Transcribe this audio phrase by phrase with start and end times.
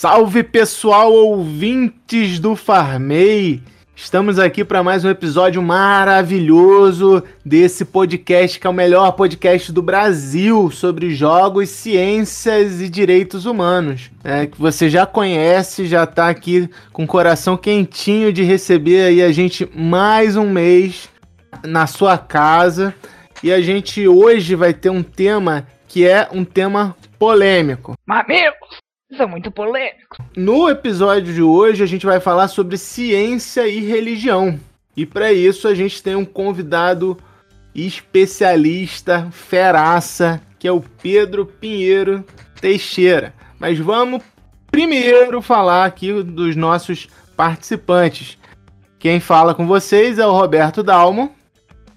[0.00, 3.62] Salve pessoal, ouvintes do Farmei!
[3.94, 9.82] Estamos aqui para mais um episódio maravilhoso desse podcast que é o melhor podcast do
[9.82, 14.10] Brasil sobre jogos, ciências e direitos humanos.
[14.24, 19.22] É, que você já conhece, já está aqui com o coração quentinho de receber aí
[19.22, 21.10] a gente mais um mês
[21.62, 22.94] na sua casa.
[23.42, 27.92] E a gente hoje vai ter um tema que é um tema polêmico.
[28.06, 28.54] Mamilo!
[29.10, 30.16] Isso é muito polêmico.
[30.36, 34.58] No episódio de hoje a gente vai falar sobre ciência e religião.
[34.96, 37.16] E para isso a gente tem um convidado
[37.74, 42.24] especialista, feraça, que é o Pedro Pinheiro
[42.60, 43.34] Teixeira.
[43.58, 44.22] Mas vamos
[44.70, 48.38] primeiro falar aqui dos nossos participantes.
[48.98, 51.34] Quem fala com vocês é o Roberto Dalmo.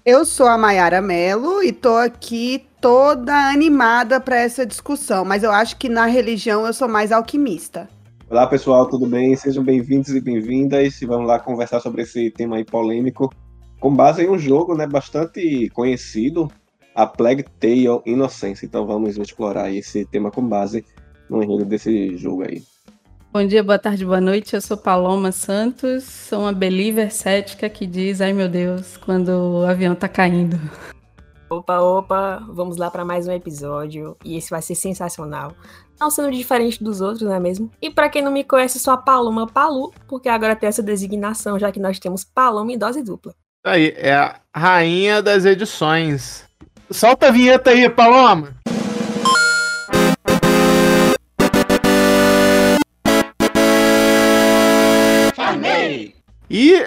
[0.04, 5.50] Eu sou a Mayara Mello e tô aqui toda animada para essa discussão, mas eu
[5.50, 7.88] acho que na religião eu sou mais alquimista.
[8.28, 9.34] Olá pessoal, tudo bem?
[9.36, 13.32] Sejam bem-vindos e bem-vindas e vamos lá conversar sobre esse tema aí polêmico,
[13.80, 16.46] com base em um jogo né, bastante conhecido,
[16.94, 18.66] a Plague Tale Innocence.
[18.66, 20.84] Então vamos explorar esse tema com base
[21.30, 22.62] no enredo desse jogo aí.
[23.32, 24.52] Bom dia, boa tarde, boa noite.
[24.52, 29.64] Eu sou Paloma Santos, sou uma believer cética que diz: ai meu Deus, quando o
[29.64, 30.60] avião tá caindo.
[31.54, 35.54] Opa, opa, vamos lá para mais um episódio e esse vai ser sensacional.
[36.00, 37.70] Não sendo diferente dos outros, não é mesmo?
[37.80, 41.56] E para quem não me conhece, sou a Paloma Palu, porque agora tem essa designação,
[41.56, 43.32] já que nós temos Paloma em dose dupla.
[43.64, 46.44] Aí, é a rainha das edições.
[46.90, 48.52] Solta a vinheta aí, Paloma!
[56.50, 56.84] E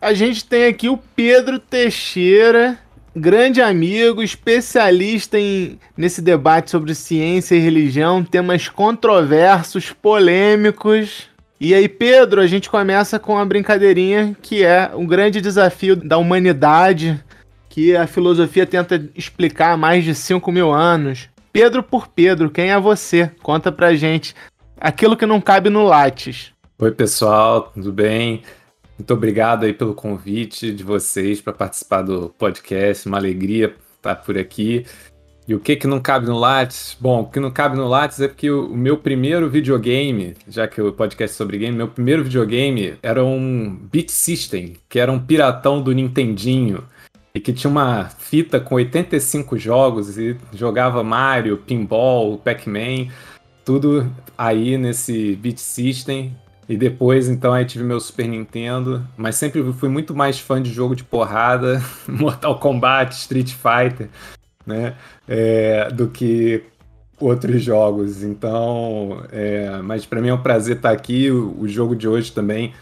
[0.00, 2.78] a gente tem aqui o Pedro Teixeira,
[3.14, 11.28] grande amigo, especialista em, nesse debate sobre ciência e religião, temas controversos, polêmicos.
[11.60, 16.16] E aí, Pedro, a gente começa com uma brincadeirinha que é um grande desafio da
[16.16, 17.22] humanidade,
[17.68, 21.28] que a filosofia tenta explicar há mais de 5 mil anos.
[21.52, 23.30] Pedro por Pedro, quem é você?
[23.42, 24.34] Conta pra gente
[24.80, 26.52] aquilo que não cabe no Lattes.
[26.78, 28.42] Oi, pessoal, tudo bem?
[29.00, 33.08] Muito obrigado aí pelo convite de vocês para participar do podcast.
[33.08, 34.84] Uma alegria estar por aqui.
[35.48, 36.98] E o que que não cabe no Lattes?
[37.00, 40.82] Bom, o que não cabe no Lattes é porque o, meu primeiro videogame, já que
[40.82, 45.18] o podcast é sobre game, meu primeiro videogame era um Beat System, que era um
[45.18, 46.84] piratão do Nintendinho
[47.34, 53.08] e que tinha uma fita com 85 jogos e jogava Mario, Pinball, Pac-Man,
[53.64, 56.36] tudo aí nesse Beat System
[56.70, 60.72] e depois, então, aí tive meu Super Nintendo, mas sempre fui muito mais fã de
[60.72, 64.08] jogo de porrada, Mortal Kombat, Street Fighter,
[64.64, 64.94] né?
[65.26, 66.62] É, do que
[67.18, 68.22] outros jogos.
[68.22, 71.28] Então, é, mas para mim é um prazer estar aqui.
[71.28, 72.72] O, o, jogo de hoje também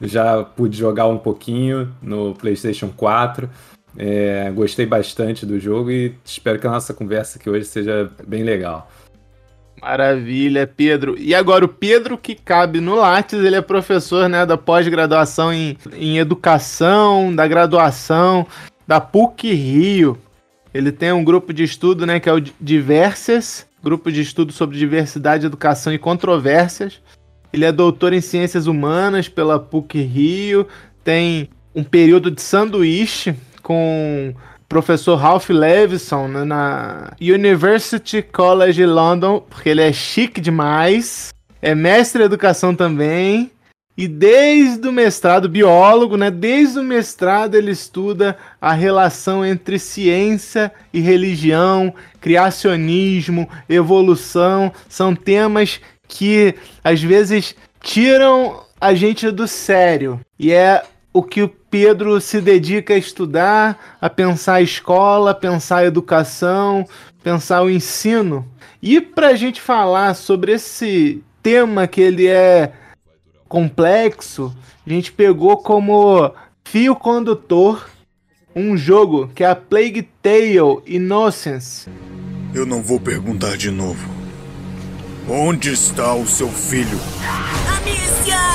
[0.00, 3.50] já pude jogar um pouquinho no PlayStation 4.
[3.98, 8.42] É, gostei bastante do jogo e espero que a nossa conversa aqui hoje seja bem
[8.42, 8.90] legal.
[9.84, 11.14] Maravilha, Pedro.
[11.18, 15.76] E agora o Pedro que cabe no Lattes, ele é professor né, da pós-graduação em,
[15.92, 18.46] em educação, da graduação
[18.86, 20.16] da PUC Rio.
[20.72, 24.78] Ele tem um grupo de estudo né, que é o Diversas, grupo de estudo sobre
[24.78, 27.02] diversidade, educação e controvérsias.
[27.52, 30.66] Ele é doutor em ciências humanas pela PUC Rio,
[31.04, 34.34] tem um período de sanduíche com
[34.68, 41.32] professor Ralph Levison né, na University College London, porque ele é chique demais.
[41.60, 43.50] É mestre em educação também.
[43.96, 46.28] E desde o mestrado, biólogo, né?
[46.28, 54.72] Desde o mestrado ele estuda a relação entre ciência e religião, criacionismo, evolução.
[54.88, 60.20] São temas que às vezes tiram a gente do sério.
[60.38, 60.82] E é
[61.12, 66.86] o que Pedro se dedica a estudar, a pensar a escola, pensar a educação,
[67.20, 68.48] pensar o ensino.
[68.80, 72.72] E para a gente falar sobre esse tema que ele é
[73.48, 74.56] complexo,
[74.86, 76.32] a gente pegou como
[76.64, 77.90] fio condutor
[78.54, 81.90] um jogo que é a Plague Tale Innocence.
[82.54, 84.08] Eu não vou perguntar de novo.
[85.28, 87.00] Onde está o seu filho?
[87.78, 88.53] Amicia!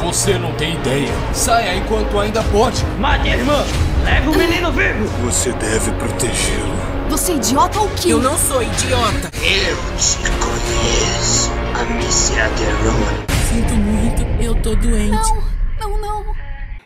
[0.00, 1.12] Você não tem ideia.
[1.32, 2.84] Saia enquanto ainda pode.
[2.98, 3.64] Mate, irmã!
[4.04, 5.06] Leve o menino vivo!
[5.24, 6.74] Você deve protegê-lo.
[7.08, 8.12] Você é idiota ou quê?
[8.12, 9.30] Eu não sou idiota.
[9.42, 13.24] Eu te conheço, Amicia Deron.
[13.48, 15.32] Sinto muito, eu tô doente.
[15.80, 16.34] Não, não, não.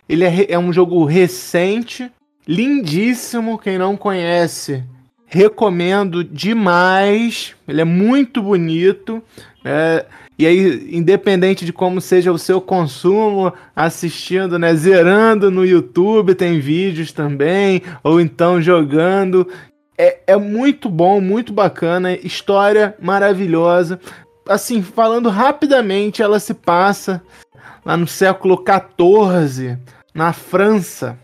[0.09, 2.11] Ele é, é um jogo recente,
[2.47, 3.59] lindíssimo.
[3.59, 4.85] Quem não conhece,
[5.27, 7.55] recomendo demais.
[7.67, 9.23] Ele é muito bonito.
[9.65, 10.05] É,
[10.39, 16.61] E aí, independente de como seja o seu consumo, assistindo, né, zerando no YouTube, tem
[16.61, 19.49] vídeos também, ou então jogando.
[19.99, 23.99] É, é muito bom, muito bacana, história maravilhosa.
[24.49, 27.21] Assim, falando rapidamente, ela se passa
[27.85, 29.77] lá no século XIV,
[30.15, 31.19] na França.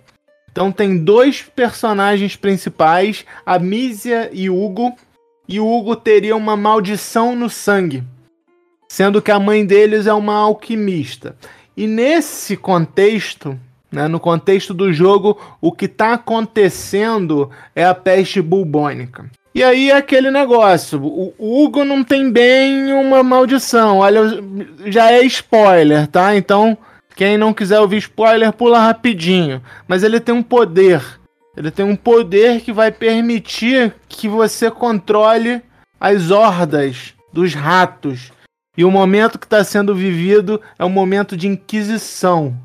[0.51, 4.93] Então tem dois personagens principais, a Mísia e Hugo.
[5.47, 8.03] E o Hugo teria uma maldição no sangue
[8.95, 11.35] sendo que a mãe deles é uma alquimista.
[11.77, 13.59] E nesse contexto,
[13.91, 19.29] né, no contexto do jogo, o que está acontecendo é a peste bubônica.
[19.53, 23.99] E aí é aquele negócio, o Hugo não tem bem uma maldição.
[23.99, 24.41] Olha,
[24.87, 26.37] já é spoiler, tá?
[26.37, 26.79] Então,
[27.17, 29.61] quem não quiser ouvir spoiler, pula rapidinho.
[29.89, 31.03] Mas ele tem um poder.
[31.57, 35.61] Ele tem um poder que vai permitir que você controle
[35.99, 38.33] as hordas dos ratos
[38.77, 42.57] e o momento que está sendo vivido é um momento de inquisição.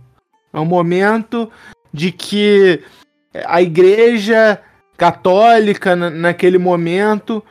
[0.51, 1.49] É um momento
[1.93, 2.81] de que
[3.45, 4.59] a igreja
[4.97, 7.43] católica, naquele momento,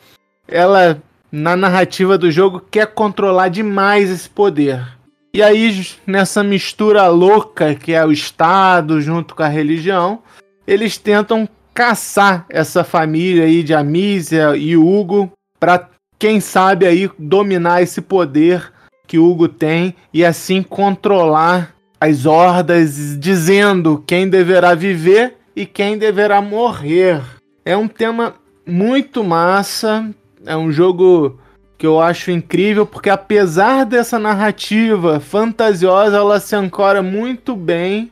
[0.46, 1.00] ela,
[1.30, 4.84] na narrativa do jogo, quer controlar demais esse poder.
[5.32, 10.20] E aí, nessa mistura louca que é o Estado junto com a religião,
[10.66, 15.30] eles tentam caçar essa família aí de Amísia e Hugo
[15.60, 18.72] para quem sabe aí dominar esse poder
[19.06, 26.40] que Hugo tem e assim controlar as hordas, dizendo quem deverá viver e quem deverá
[26.40, 27.22] morrer.
[27.64, 28.34] É um tema
[28.66, 30.08] muito massa,
[30.44, 31.38] é um jogo
[31.76, 38.10] que eu acho incrível porque apesar dessa narrativa fantasiosa, ela se ancora muito bem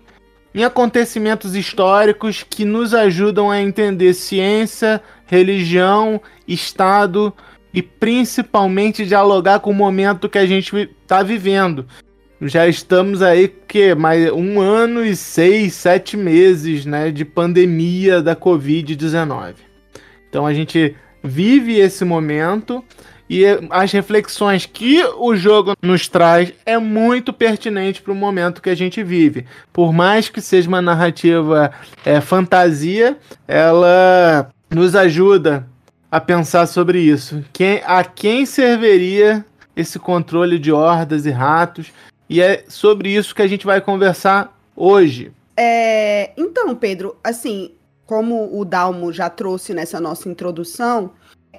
[0.54, 7.34] em acontecimentos históricos que nos ajudam a entender ciência, religião, Estado
[7.76, 11.86] e principalmente dialogar com o momento que a gente está vivendo.
[12.40, 18.34] Já estamos aí que mais um ano e seis, sete meses, né, de pandemia da
[18.34, 19.56] Covid-19.
[20.26, 22.82] Então a gente vive esse momento
[23.28, 28.70] e as reflexões que o jogo nos traz é muito pertinente para o momento que
[28.70, 29.44] a gente vive.
[29.70, 31.70] Por mais que seja uma narrativa
[32.06, 35.68] é, fantasia, ela nos ajuda
[36.10, 37.44] a pensar sobre isso.
[37.52, 39.44] Quem, a quem serviria
[39.74, 41.92] esse controle de hordas e ratos?
[42.28, 45.32] E é sobre isso que a gente vai conversar hoje.
[45.56, 47.72] É, então, Pedro, assim,
[48.04, 51.12] como o Dalmo já trouxe nessa nossa introdução,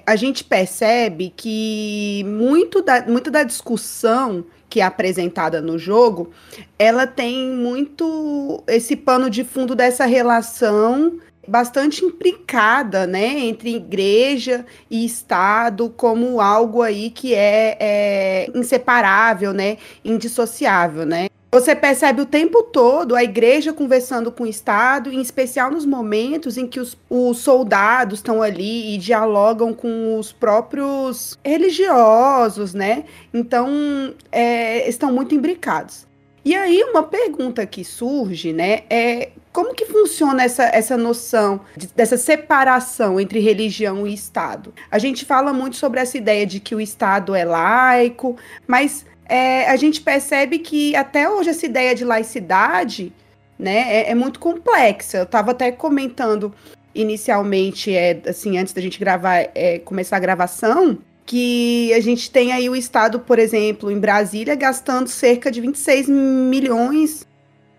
[0.06, 6.30] a gente percebe que muito da, muito da discussão que é apresentada no jogo,
[6.78, 11.18] ela tem muito esse pano de fundo dessa relação
[11.48, 19.78] bastante implicada, né, entre igreja e Estado como algo aí que é, é inseparável, né,
[20.04, 21.28] indissociável, né.
[21.50, 26.58] Você percebe o tempo todo a igreja conversando com o Estado, em especial nos momentos
[26.58, 33.04] em que os, os soldados estão ali e dialogam com os próprios religiosos, né?
[33.32, 36.06] Então, é, estão muito imbricados.
[36.44, 41.88] E aí, uma pergunta que surge, né, é como que funciona essa, essa noção de,
[41.88, 44.72] dessa separação entre religião e Estado?
[44.88, 48.36] A gente fala muito sobre essa ideia de que o Estado é laico,
[48.68, 53.12] mas é, a gente percebe que até hoje essa ideia de laicidade
[53.58, 55.18] né, é, é muito complexa.
[55.18, 56.54] Eu estava até comentando
[56.94, 62.52] inicialmente, é, assim, antes da gente gravar, é, começar a gravação, que a gente tem
[62.52, 67.26] aí o Estado, por exemplo, em Brasília, gastando cerca de 26 milhões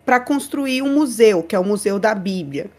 [0.09, 2.71] para construir um museu, que é o Museu da Bíblia.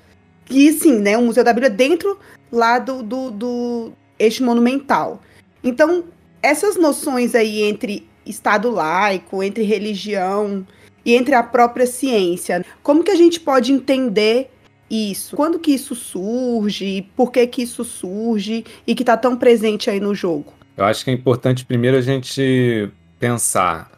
[0.50, 2.18] E sim, né, o Museu da Bíblia dentro
[2.50, 5.22] lá do, do, do eixo monumental.
[5.62, 6.06] Então,
[6.42, 10.66] essas noções aí entre Estado laico, entre religião
[11.04, 14.50] e entre a própria ciência, como que a gente pode entender
[14.90, 15.36] isso?
[15.36, 17.06] Quando que isso surge?
[17.14, 20.52] Por que que isso surge e que está tão presente aí no jogo?
[20.76, 23.88] Eu acho que é importante primeiro a gente pensar,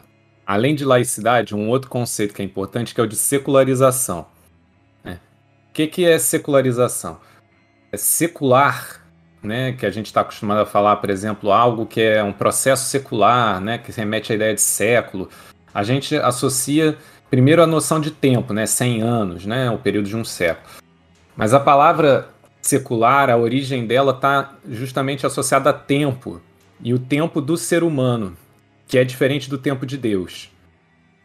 [0.46, 4.26] além de laicidade, um outro conceito que é importante que é o de secularização.
[5.04, 5.18] Né?
[5.70, 7.18] O que, que é secularização?
[7.90, 9.00] É secular,
[9.42, 12.84] né, que a gente está acostumado a falar, por exemplo, algo que é um processo
[12.86, 15.28] secular, né, que remete à ideia de século.
[15.74, 16.96] A gente associa
[17.28, 20.68] primeiro a noção de tempo, né, 100 anos, né, o período de um século.
[21.36, 22.28] Mas a palavra
[22.60, 26.40] secular, a origem dela está justamente associada a tempo,
[26.80, 28.36] e o tempo do ser humano,
[28.92, 30.50] que é diferente do tempo de Deus.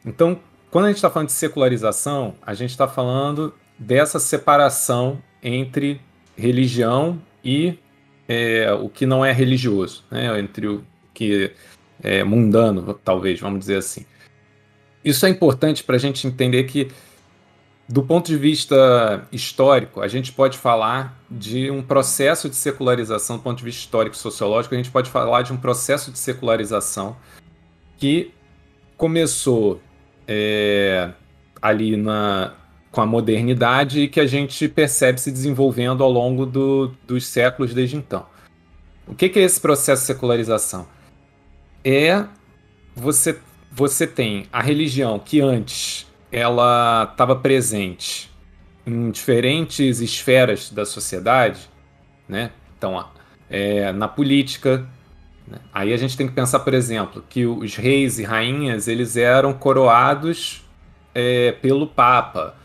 [0.06, 0.40] Então,
[0.72, 6.00] quando a gente está falando de secularização, a gente está falando dessa separação entre
[6.38, 7.78] religião e
[8.26, 10.40] é, o que não é religioso, né?
[10.40, 10.82] entre o
[11.14, 11.52] que
[12.02, 14.06] é, mundano, talvez, vamos dizer assim.
[15.04, 16.90] Isso é importante para a gente entender que,
[17.86, 23.44] do ponto de vista histórico, a gente pode falar de um processo de secularização, do
[23.44, 27.18] ponto de vista histórico e sociológico, a gente pode falar de um processo de secularização
[27.98, 28.32] que
[28.96, 29.82] começou
[30.28, 31.10] é,
[31.62, 32.54] ali na,
[32.92, 37.74] com a modernidade e que a gente percebe se desenvolvendo ao longo do, dos séculos
[37.74, 38.26] desde então.
[39.08, 40.88] O que, que é esse processo de secularização?
[41.84, 42.26] É
[42.96, 43.38] você
[43.72, 48.32] você tem a religião que antes ela estava presente
[48.86, 51.70] em diferentes esferas da sociedade,
[52.28, 52.52] né?
[52.76, 53.06] Então,
[53.48, 54.88] é, na política?
[55.74, 59.54] Aí a gente tem que pensar, por exemplo, que os reis e rainhas eles eram
[59.54, 60.66] coroados
[61.14, 62.56] é, pelo Papa,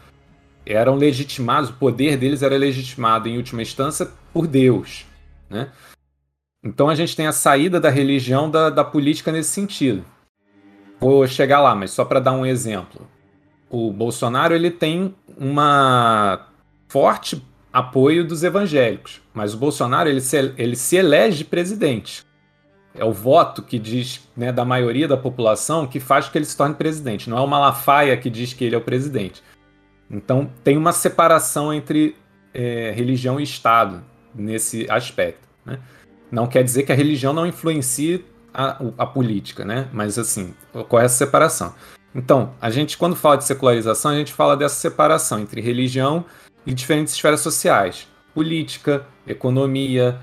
[0.64, 5.06] eram legitimados, o poder deles era legitimado em última instância por Deus,
[5.48, 5.70] né?
[6.64, 10.04] Então a gente tem a saída da religião da, da política nesse sentido.
[11.00, 13.08] Vou chegar lá, mas só para dar um exemplo.
[13.68, 16.46] O Bolsonaro ele tem uma
[16.86, 22.24] forte apoio dos evangélicos, mas o Bolsonaro ele se, ele se elege presidente.
[22.94, 26.56] É o voto que diz né, da maioria da população que faz que ele se
[26.56, 27.30] torne presidente.
[27.30, 29.42] Não é o Malafaia que diz que ele é o presidente.
[30.10, 32.14] Então tem uma separação entre
[32.52, 35.48] é, religião e Estado nesse aspecto.
[35.64, 35.78] Né?
[36.30, 39.88] Não quer dizer que a religião não influencie a, a política, né?
[39.92, 41.74] Mas assim, ocorre essa separação.
[42.14, 46.24] Então, a gente, quando fala de secularização, a gente fala dessa separação entre religião
[46.66, 48.06] e diferentes esferas sociais.
[48.34, 50.18] Política, economia,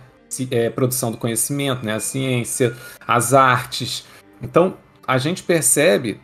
[0.51, 1.93] é, produção do conhecimento, né?
[1.93, 2.75] a ciência,
[3.07, 4.05] as artes.
[4.41, 6.19] Então, a gente percebe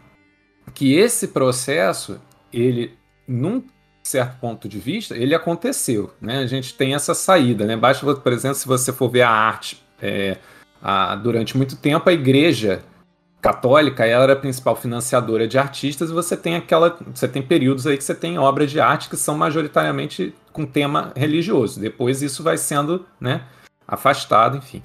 [0.74, 2.20] que esse processo,
[2.52, 2.98] ele,
[3.28, 3.64] num
[4.04, 6.14] certo ponto de vista, ele aconteceu.
[6.22, 6.40] Né?
[6.40, 7.66] A gente tem essa saída.
[7.66, 7.76] Né?
[7.76, 10.38] Basta, por exemplo, se você for ver a arte é,
[10.82, 12.84] a, durante muito tempo, a igreja
[13.42, 17.86] católica ela era a principal financiadora de artistas e você tem aquela você tem períodos
[17.86, 22.42] aí que você tem obras de arte que são majoritariamente com tema religioso depois isso
[22.42, 23.44] vai sendo né
[23.88, 24.82] afastado enfim.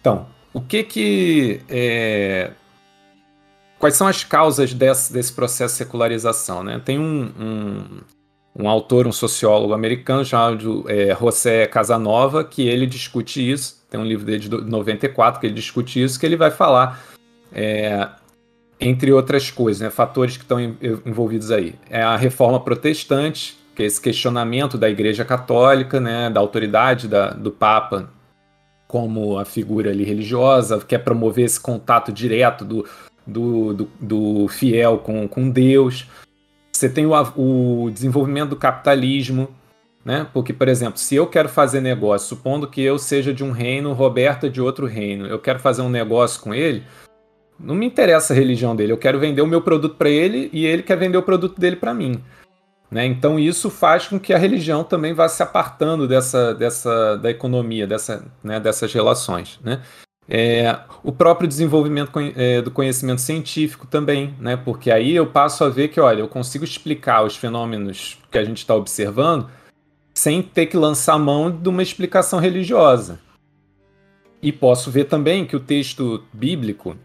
[0.00, 2.52] Então o que que é...
[3.78, 6.80] quais são as causas desse, desse processo de secularização né?
[6.84, 8.00] Tem um, um,
[8.64, 14.04] um autor um sociólogo americano chamado é, José Casanova que ele discute isso tem um
[14.04, 17.04] livro dele de 94 que ele discute isso, que ele vai falar,
[17.52, 18.08] é,
[18.78, 20.60] entre outras coisas, né, fatores que estão
[21.04, 21.74] envolvidos aí.
[21.90, 27.30] É a reforma protestante, que é esse questionamento da Igreja Católica, né, da autoridade da,
[27.30, 28.10] do Papa
[28.86, 32.86] como a figura ali religiosa, quer promover esse contato direto do,
[33.26, 36.06] do, do, do fiel com, com Deus.
[36.72, 39.48] Você tem o, o desenvolvimento do capitalismo,
[40.04, 40.26] né?
[40.32, 43.92] Porque, por exemplo, se eu quero fazer negócio, supondo que eu seja de um reino,
[43.92, 46.82] Roberta de outro reino, eu quero fazer um negócio com ele,
[47.58, 50.66] não me interessa a religião dele, eu quero vender o meu produto para ele e
[50.66, 52.20] ele quer vender o produto dele para mim.
[52.90, 53.06] Né?
[53.06, 57.86] Então isso faz com que a religião também vá se apartando dessa, dessa da economia,
[57.86, 59.60] dessa, né, dessas relações.
[59.62, 59.80] Né?
[60.28, 64.56] É, o próprio desenvolvimento é, do conhecimento científico também, né?
[64.56, 68.44] porque aí eu passo a ver que, olha, eu consigo explicar os fenômenos que a
[68.44, 69.48] gente está observando
[70.12, 73.20] sem ter que lançar mão de uma explicação religiosa.
[74.42, 76.96] E posso ver também que o texto bíblico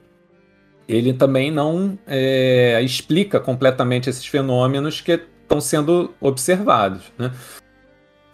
[0.88, 7.04] ele também não é, explica completamente esses fenômenos que estão sendo observados.
[7.18, 7.32] Né?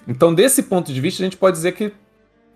[0.07, 1.93] Então, desse ponto de vista, a gente pode dizer que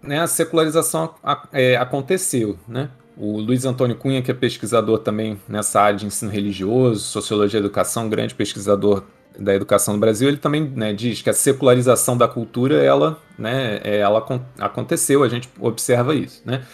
[0.01, 1.13] né, a secularização
[1.51, 2.57] é, aconteceu.
[2.67, 2.89] Né?
[3.15, 7.63] O Luiz Antônio Cunha, que é pesquisador também nessa área de ensino religioso, sociologia e
[7.63, 9.03] educação, grande pesquisador
[9.37, 13.81] da educação no Brasil, ele também né, diz que a secularização da cultura ela, né,
[13.83, 14.25] é, ela
[14.59, 16.41] aconteceu, a gente observa isso.
[16.45, 16.65] Né?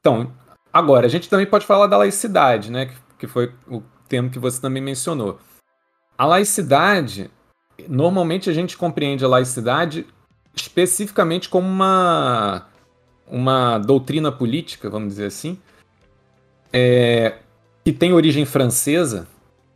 [0.00, 0.32] Então,
[0.72, 4.60] agora, a gente também pode falar da laicidade, né, que foi o termo que você
[4.60, 5.38] também mencionou.
[6.18, 7.30] A laicidade,
[7.88, 10.04] normalmente a gente compreende a laicidade
[10.52, 12.66] especificamente como uma,
[13.28, 15.56] uma doutrina política, vamos dizer assim,
[16.72, 17.36] é,
[17.84, 19.28] que tem origem francesa,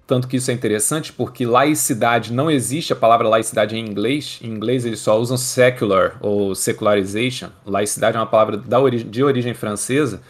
[0.04, 4.40] tanto que isso é interessante porque laicidade não existe a palavra laicidade em inglês.
[4.42, 7.50] Em inglês eles só usam secular ou secularization.
[7.64, 10.20] Laicidade é uma palavra da de origem francesa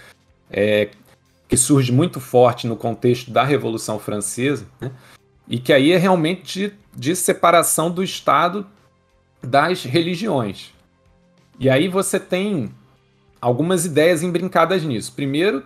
[0.50, 0.90] é,
[1.48, 4.92] que surge muito forte no contexto da Revolução Francesa né?
[5.48, 8.66] E que aí é realmente de, de separação do Estado
[9.42, 10.72] das religiões.
[11.58, 12.70] E aí você tem
[13.40, 15.12] algumas ideias embrincadas nisso.
[15.12, 15.64] Primeiro,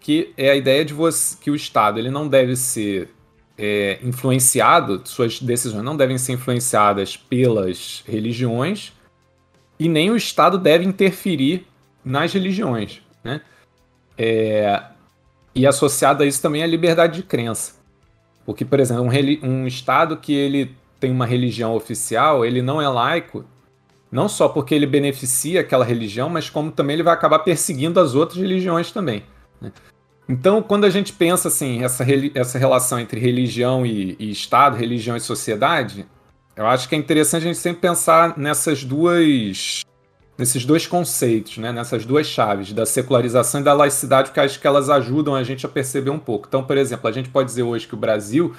[0.00, 3.10] que é a ideia de você, que o Estado ele não deve ser
[3.56, 8.92] é, influenciado, suas decisões não devem ser influenciadas pelas religiões
[9.78, 11.66] e nem o Estado deve interferir
[12.04, 13.02] nas religiões.
[13.22, 13.40] Né?
[14.16, 14.82] É,
[15.54, 17.77] E associado a isso também a liberdade de crença.
[18.48, 22.88] Porque, por exemplo, um, um Estado que ele tem uma religião oficial, ele não é
[22.88, 23.44] laico,
[24.10, 28.14] não só porque ele beneficia aquela religião, mas como também ele vai acabar perseguindo as
[28.14, 29.22] outras religiões também.
[29.60, 29.70] Né?
[30.26, 35.14] Então, quando a gente pensa assim, essa, essa relação entre religião e, e, Estado, religião
[35.14, 36.06] e sociedade,
[36.56, 39.82] eu acho que é interessante a gente sempre pensar nessas duas.
[40.38, 41.72] Nesses dois conceitos, né?
[41.72, 45.66] nessas duas chaves, da secularização e da laicidade, porque acho que elas ajudam a gente
[45.66, 46.46] a perceber um pouco.
[46.46, 48.54] Então, por exemplo, a gente pode dizer hoje que o Brasil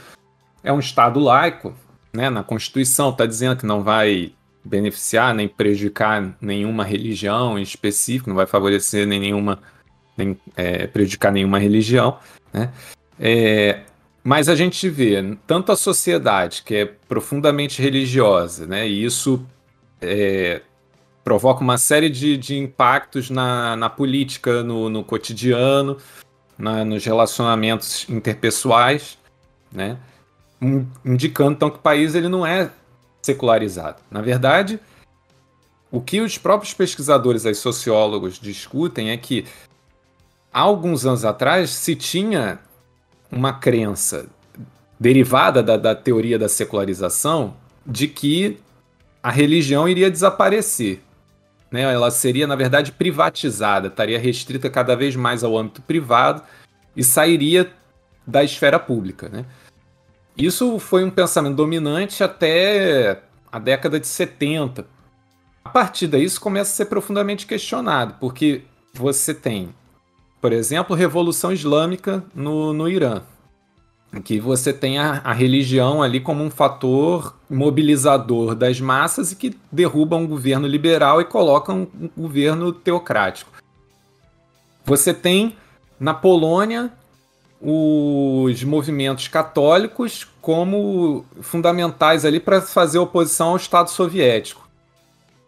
[0.62, 1.74] é um Estado laico,
[2.12, 2.30] né?
[2.30, 4.34] na Constituição está dizendo que não vai
[4.64, 9.60] beneficiar nem prejudicar nenhuma religião em específico, não vai favorecer nem nenhuma,
[10.18, 12.20] nem é, prejudicar nenhuma religião,
[12.52, 12.70] né?
[13.18, 13.82] É,
[14.22, 18.88] mas a gente vê tanto a sociedade que é profundamente religiosa, né?
[18.88, 19.46] E isso
[20.02, 20.62] é,
[21.24, 25.98] provoca uma série de, de impactos na, na política, no, no cotidiano,
[26.58, 29.18] na, nos relacionamentos interpessoais,
[29.72, 29.98] né?
[31.06, 32.70] Indicando então que o país ele não é
[33.22, 34.02] secularizado.
[34.12, 34.80] Na verdade,
[35.92, 39.46] o que os próprios pesquisadores e sociólogos discutem é que
[40.54, 42.60] há alguns anos atrás se tinha
[43.32, 44.28] uma crença
[45.00, 48.60] derivada da, da teoria da secularização de que
[49.24, 51.02] a religião iria desaparecer.
[51.72, 51.82] Né?
[51.82, 56.42] Ela seria, na verdade, privatizada, estaria restrita cada vez mais ao âmbito privado
[56.96, 57.72] e sairia
[58.26, 59.30] da esfera pública.
[59.30, 59.46] Né?
[60.38, 63.22] Isso foi um pensamento dominante até
[63.52, 64.86] a década de 70.
[65.64, 69.70] A partir daí, isso começa a ser profundamente questionado, porque você tem,
[70.42, 73.22] por exemplo, Revolução Islâmica no, no Irã,
[74.24, 79.56] que você tem a, a religião ali como um fator mobilizador das massas e que
[79.72, 83.52] derruba um governo liberal e coloca um, um governo teocrático.
[84.84, 85.56] Você tem
[86.00, 86.92] na Polônia
[87.62, 94.68] os movimentos católicos como fundamentais ali para fazer oposição ao Estado soviético.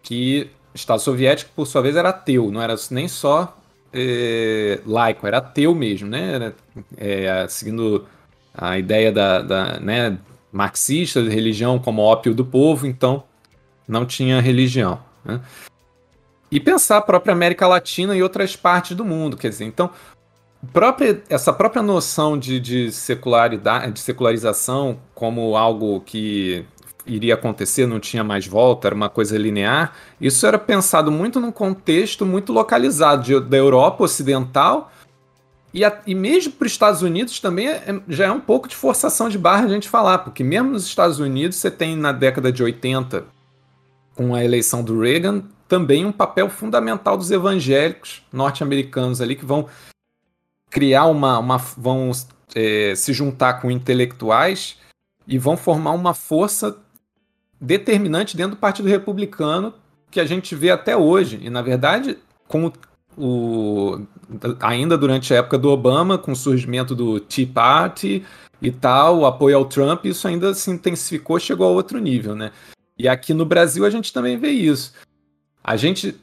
[0.03, 3.57] Que o Estado soviético, por sua vez, era ateu, não era nem só
[3.93, 6.33] é, laico, era ateu mesmo, né?
[6.33, 6.55] Era,
[6.97, 8.05] é, seguindo
[8.53, 10.17] a ideia da, da né,
[10.51, 13.23] marxista de religião como ópio do povo, então
[13.87, 14.99] não tinha religião.
[15.23, 15.39] Né?
[16.51, 19.89] E pensar a própria América Latina e outras partes do mundo, quer dizer, então
[20.73, 26.65] própria, essa própria noção de, de, secularidade, de secularização como algo que
[27.05, 31.51] iria acontecer, não tinha mais volta, era uma coisa linear, isso era pensado muito num
[31.51, 34.91] contexto muito localizado de, da Europa Ocidental
[35.73, 38.67] e, a, e mesmo para os Estados Unidos também é, é, já é um pouco
[38.67, 42.11] de forçação de barra a gente falar, porque mesmo nos Estados Unidos você tem na
[42.11, 43.25] década de 80,
[44.15, 49.67] com a eleição do Reagan, também um papel fundamental dos evangélicos norte-americanos ali que vão
[50.69, 51.39] criar uma.
[51.39, 52.11] uma vão
[52.53, 54.77] é, se juntar com intelectuais
[55.25, 56.77] e vão formar uma força
[57.59, 59.73] determinante dentro do Partido Republicano
[60.09, 61.39] que a gente vê até hoje.
[61.41, 62.73] E, na verdade, com o,
[63.17, 64.01] o
[64.59, 68.23] ainda durante a época do Obama, com o surgimento do Tea Party
[68.61, 72.51] e tal, o apoio ao Trump, isso ainda se intensificou, chegou a outro nível, né?
[72.97, 74.93] E aqui no Brasil a gente também vê isso.
[75.63, 76.15] A gente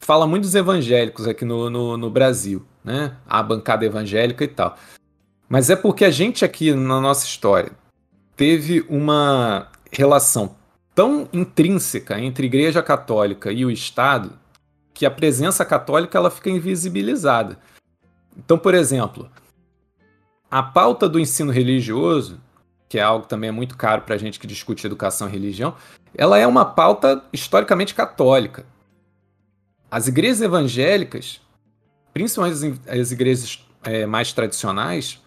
[0.00, 3.16] fala muito dos evangélicos aqui no, no, no Brasil né?
[3.26, 4.76] A bancada evangélica e tal.
[5.48, 7.72] Mas é porque a gente aqui na nossa história
[8.36, 10.54] teve uma relação
[10.94, 14.32] tão intrínseca entre Igreja Católica e o Estado
[14.94, 17.58] que a presença católica ela fica invisibilizada.
[18.38, 19.30] Então, por exemplo,
[20.50, 22.40] a pauta do ensino religioso,
[22.88, 25.74] que é algo também é muito caro para a gente que discute educação e religião,
[26.16, 28.64] ela é uma pauta historicamente católica.
[29.90, 31.40] As igrejas evangélicas
[32.14, 35.20] principalmente as, as igrejas é, mais tradicionais,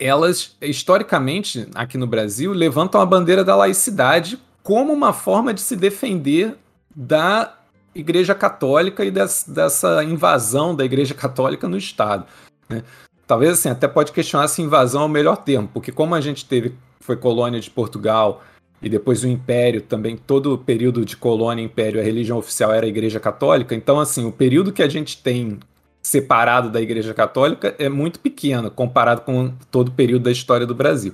[0.00, 5.76] elas, historicamente, aqui no Brasil, levantam a bandeira da laicidade como uma forma de se
[5.76, 6.56] defender
[6.96, 7.57] da
[8.00, 12.26] Igreja Católica e des, dessa invasão da Igreja Católica no Estado.
[12.68, 12.82] Né?
[13.26, 16.46] Talvez assim, até pode questionar se invasão é o melhor termo, porque como a gente
[16.46, 18.42] teve, foi colônia de Portugal
[18.80, 22.72] e depois o Império também, todo o período de colônia e Império, a religião oficial
[22.72, 23.74] era a Igreja Católica.
[23.74, 25.58] Então, assim, o período que a gente tem
[26.00, 30.74] separado da Igreja Católica é muito pequeno comparado com todo o período da história do
[30.74, 31.12] Brasil.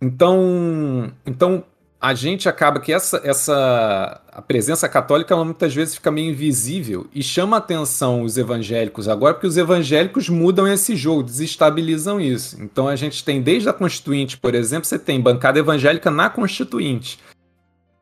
[0.00, 1.64] Então, então
[2.06, 7.20] a gente acaba que essa, essa a presença católica muitas vezes fica meio invisível e
[7.20, 12.62] chama atenção os evangélicos agora porque os evangélicos mudam esse jogo, desestabilizam isso.
[12.62, 17.18] Então a gente tem desde a Constituinte, por exemplo, você tem bancada evangélica na Constituinte.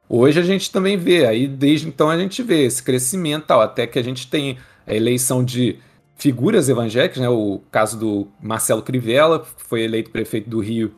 [0.07, 3.87] Hoje a gente também vê, aí desde então a gente vê esse crescimento, tal, até
[3.87, 5.79] que a gente tem a eleição de
[6.15, 7.29] figuras evangélicas, né?
[7.31, 10.93] O caso do Marcelo Crivella, que foi eleito prefeito do Rio,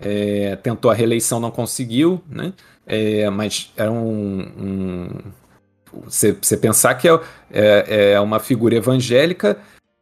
[0.00, 2.52] é, tentou a reeleição, não conseguiu, né?
[2.86, 5.08] É, mas era um, um
[6.04, 9.58] você, você pensar que é, é, é, uma figura evangélica,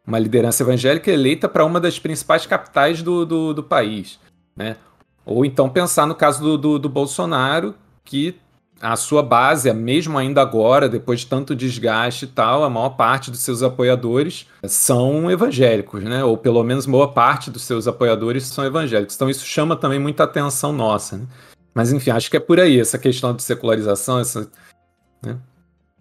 [0.06, 4.20] uma liderança evangélica eleita para uma das principais capitais do, do, do, país.
[4.54, 4.76] Né?
[5.24, 8.36] Ou então pensar no caso do, do, do Bolsonaro, que
[8.80, 13.30] a sua base, mesmo ainda agora, depois de tanto desgaste e tal, a maior parte
[13.30, 16.22] dos seus apoiadores são evangélicos, né?
[16.22, 19.14] Ou pelo menos boa parte dos seus apoiadores são evangélicos.
[19.14, 21.26] Então isso chama também muita atenção nossa, né?
[21.74, 24.50] Mas enfim, acho que é por aí, essa questão de secularização, essa,
[25.22, 25.38] né?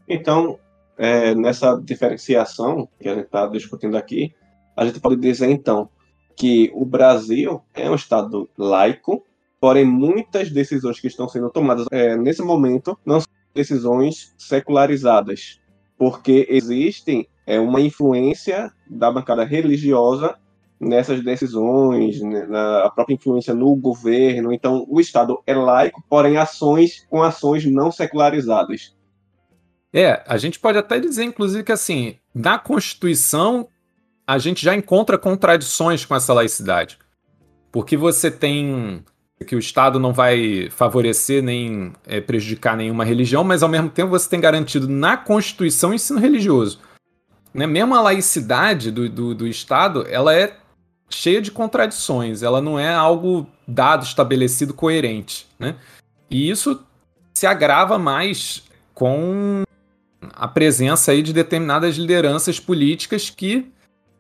[0.08, 0.60] Então,
[0.98, 4.34] é, nessa diferenciação que a gente está discutindo aqui,
[4.76, 5.90] a gente pode dizer então
[6.36, 9.26] que o Brasil é um Estado laico,
[9.60, 15.60] porém muitas decisões que estão sendo tomadas é, nesse momento não são decisões secularizadas,
[15.98, 20.36] porque existem é, uma influência da bancada religiosa
[20.80, 22.46] nessas decisões, né,
[22.84, 24.52] a própria influência no governo.
[24.52, 28.96] Então, o Estado é laico, porém ações com ações não secularizadas.
[29.94, 33.70] É, a gente pode até dizer, inclusive, que assim, na Constituição
[34.28, 36.98] a gente já encontra contradições com essa laicidade.
[37.72, 39.04] Porque você tem
[39.44, 44.10] que o Estado não vai favorecer nem é, prejudicar nenhuma religião, mas ao mesmo tempo
[44.10, 46.80] você tem garantido na Constituição ensino religioso.
[47.54, 47.68] Né?
[47.68, 50.56] Mesmo a laicidade do, do, do Estado, ela é
[51.10, 55.48] cheia de contradições, ela não é algo dado, estabelecido, coerente.
[55.60, 55.76] Né?
[56.30, 56.82] E isso
[57.34, 59.64] se agrava mais com
[60.34, 63.70] a presença aí de determinadas lideranças políticas que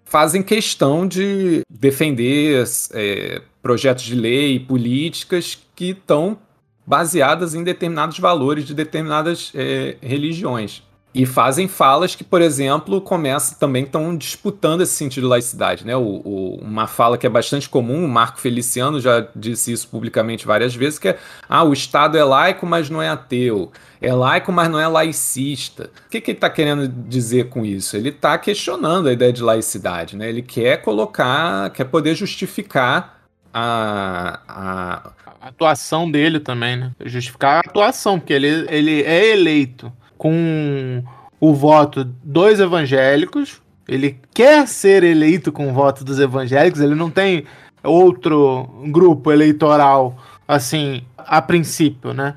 [0.03, 6.37] fazem questão de defender é, projetos de lei, políticas que estão
[6.85, 10.83] baseadas em determinados valores de determinadas é, religiões.
[11.15, 15.83] E fazem falas que, por exemplo, começam também estão disputando esse sentido de laicidade.
[15.83, 15.97] Né?
[15.97, 20.45] O, o, uma fala que é bastante comum, o Marco Feliciano já disse isso publicamente
[20.45, 21.17] várias vezes, que é
[21.49, 23.71] ah, o Estado é laico, mas não é ateu.
[23.99, 25.89] É laico, mas não é laicista.
[26.05, 27.97] O que, que ele está querendo dizer com isso?
[27.97, 30.15] Ele está questionando a ideia de laicidade.
[30.15, 30.29] Né?
[30.29, 33.15] Ele quer colocar, quer poder justificar
[33.57, 35.47] a, a...
[35.47, 36.91] atuação dele também, né?
[37.05, 41.01] Justificar a atuação, porque ele, ele é eleito com
[41.39, 43.61] o voto dos evangélicos.
[43.87, 46.81] Ele quer ser eleito com o voto dos evangélicos.
[46.81, 47.45] Ele não tem
[47.81, 52.35] outro grupo eleitoral assim a princípio, né?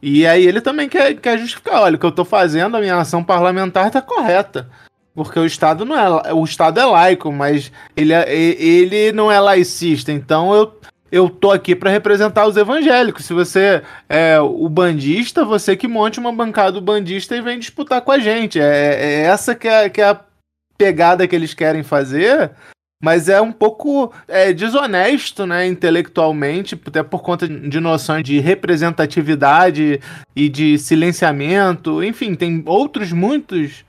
[0.00, 2.96] E aí ele também quer, quer justificar, olha, o que eu estou fazendo, a minha
[2.96, 4.70] ação parlamentar está correta.
[5.16, 6.34] Porque o Estado não é.
[6.34, 10.12] O Estado é laico, mas ele, é, ele não é laicista.
[10.12, 10.78] Então eu,
[11.10, 13.24] eu tô aqui para representar os evangélicos.
[13.24, 18.12] Se você é o bandista, você que monte uma bancada bandista e vem disputar com
[18.12, 18.60] a gente.
[18.60, 20.20] É, é essa que é, que é a
[20.76, 22.50] pegada que eles querem fazer,
[23.02, 29.98] mas é um pouco é, desonesto, né, intelectualmente, até por conta de noções de representatividade
[30.34, 32.04] e de silenciamento.
[32.04, 33.85] Enfim, tem outros muitos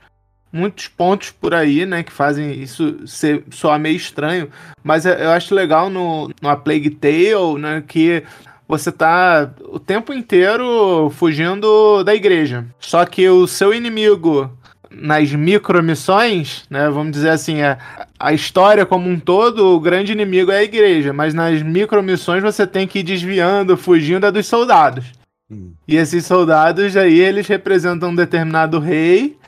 [0.52, 4.48] muitos pontos por aí, né, que fazem isso ser soar meio estranho,
[4.82, 8.22] mas eu acho legal no, no A Plague Tale, né, que
[8.66, 12.66] você tá o tempo inteiro fugindo da igreja.
[12.78, 14.50] Só que o seu inimigo
[14.90, 17.78] nas micromissões, né, vamos dizer assim, a,
[18.18, 22.66] a história como um todo, o grande inimigo é a igreja, mas nas micromissões você
[22.66, 25.04] tem que ir desviando, fugindo é dos soldados.
[25.50, 25.72] Hum.
[25.86, 29.38] E esses soldados aí, eles representam um determinado rei,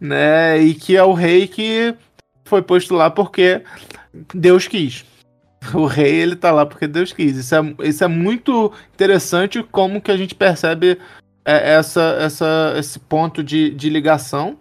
[0.00, 0.58] né?
[0.58, 1.94] E que é o rei que
[2.44, 3.62] foi posto lá porque
[4.34, 5.04] Deus quis.
[5.74, 7.36] O rei, ele tá lá porque Deus quis.
[7.36, 10.98] Isso é, isso é muito interessante como que a gente percebe
[11.44, 14.56] é, essa, essa, esse ponto de, de ligação.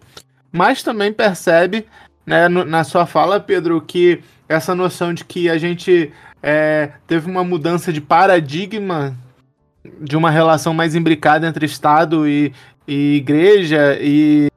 [0.52, 1.86] Mas também percebe,
[2.26, 7.44] né, na sua fala, Pedro, que essa noção de que a gente é, teve uma
[7.44, 9.16] mudança de paradigma
[10.02, 12.52] de uma relação mais imbricada entre Estado e,
[12.88, 14.49] e igreja e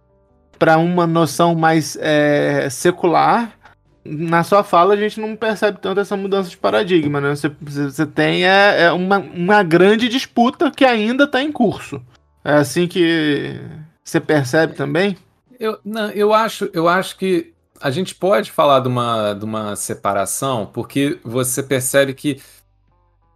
[0.62, 3.58] para uma noção mais é, secular,
[4.04, 7.34] na sua fala a gente não percebe tanto essa mudança de paradigma, né?
[7.34, 12.00] Você, você tem é, é uma, uma grande disputa que ainda está em curso.
[12.44, 13.60] É assim que
[14.04, 15.16] você percebe também?
[15.58, 19.74] Eu, não, eu, acho, eu acho que a gente pode falar de uma, de uma
[19.74, 22.40] separação, porque você percebe que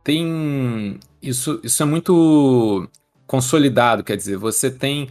[0.04, 1.00] tem.
[1.20, 2.88] Isso, isso é muito
[3.26, 5.10] consolidado, quer dizer, você tem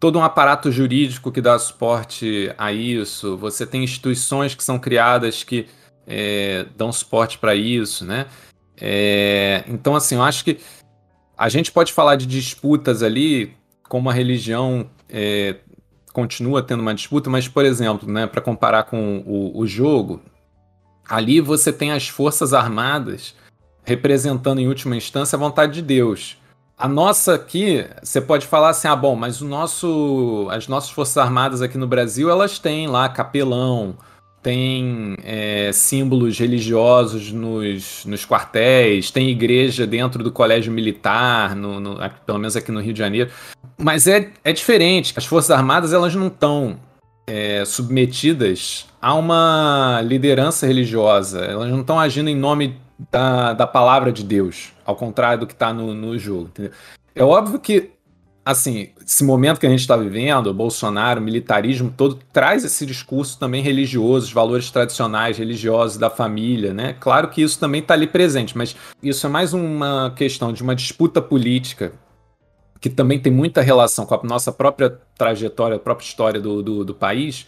[0.00, 5.44] todo um aparato jurídico que dá suporte a isso, você tem instituições que são criadas
[5.44, 5.68] que
[6.06, 8.26] é, dão suporte para isso, né?
[8.80, 10.58] É, então, assim, eu acho que
[11.36, 13.54] a gente pode falar de disputas ali,
[13.88, 15.56] como a religião é,
[16.14, 20.22] continua tendo uma disputa, mas, por exemplo, né, para comparar com o, o jogo,
[21.06, 23.34] ali você tem as Forças Armadas
[23.84, 26.39] representando em última instância a vontade de Deus.
[26.80, 31.18] A nossa aqui, você pode falar assim, ah, bom, mas o nosso, as nossas forças
[31.18, 33.94] armadas aqui no Brasil, elas têm lá capelão,
[34.42, 41.98] tem é, símbolos religiosos nos, nos quartéis, tem igreja dentro do colégio militar, no, no,
[42.24, 43.30] pelo menos aqui no Rio de Janeiro.
[43.76, 45.12] Mas é, é diferente.
[45.14, 46.80] As Forças Armadas elas não estão
[47.26, 51.40] é, submetidas a uma liderança religiosa.
[51.40, 55.52] Elas não estão agindo em nome da, da palavra de Deus, ao contrário do que
[55.52, 56.48] está no, no jogo.
[56.48, 56.72] Entendeu?
[57.14, 57.92] É óbvio que
[58.44, 63.38] assim, esse momento que a gente está vivendo, Bolsonaro, o militarismo todo, traz esse discurso
[63.38, 66.96] também religioso, os valores tradicionais religiosos da família, né?
[66.98, 70.74] Claro que isso também está ali presente, mas isso é mais uma questão de uma
[70.74, 71.92] disputa política
[72.80, 76.84] que também tem muita relação com a nossa própria trajetória, a própria história do, do,
[76.84, 77.46] do país.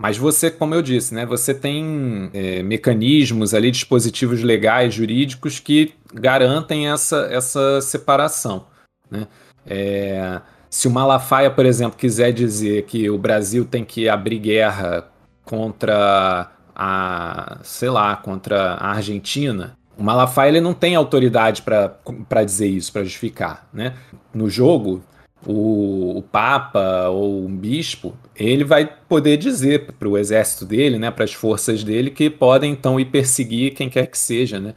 [0.00, 5.92] Mas você, como eu disse, né, você tem é, mecanismos ali, dispositivos legais, jurídicos que
[6.10, 8.64] garantem essa, essa separação.
[9.10, 9.28] Né?
[9.66, 15.06] É, se o Malafaia, por exemplo, quiser dizer que o Brasil tem que abrir guerra
[15.44, 22.68] contra a, sei lá, contra a Argentina, o Malafaia ele não tem autoridade para dizer
[22.68, 23.92] isso, para justificar, né?
[24.32, 25.04] No jogo,
[25.46, 31.10] o, o, Papa ou um bispo, ele vai poder dizer para o exército dele, né,
[31.10, 34.74] para as forças dele, que podem então ir perseguir quem quer que seja, né?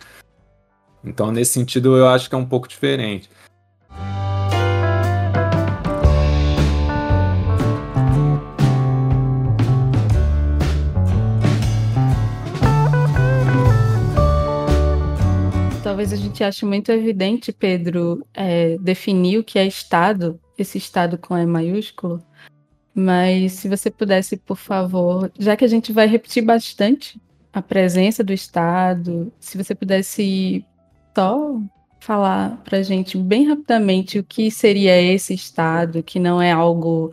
[1.03, 3.29] Então, nesse sentido, eu acho que é um pouco diferente.
[16.03, 21.17] talvez a gente ache muito evidente, Pedro, é, definir o que é Estado, esse Estado
[21.17, 22.23] com E maiúsculo.
[22.93, 27.19] Mas se você pudesse, por favor, já que a gente vai repetir bastante
[27.51, 30.65] a presença do Estado, se você pudesse
[31.15, 31.59] só
[31.99, 37.11] falar para gente bem rapidamente o que seria esse Estado, que não é algo,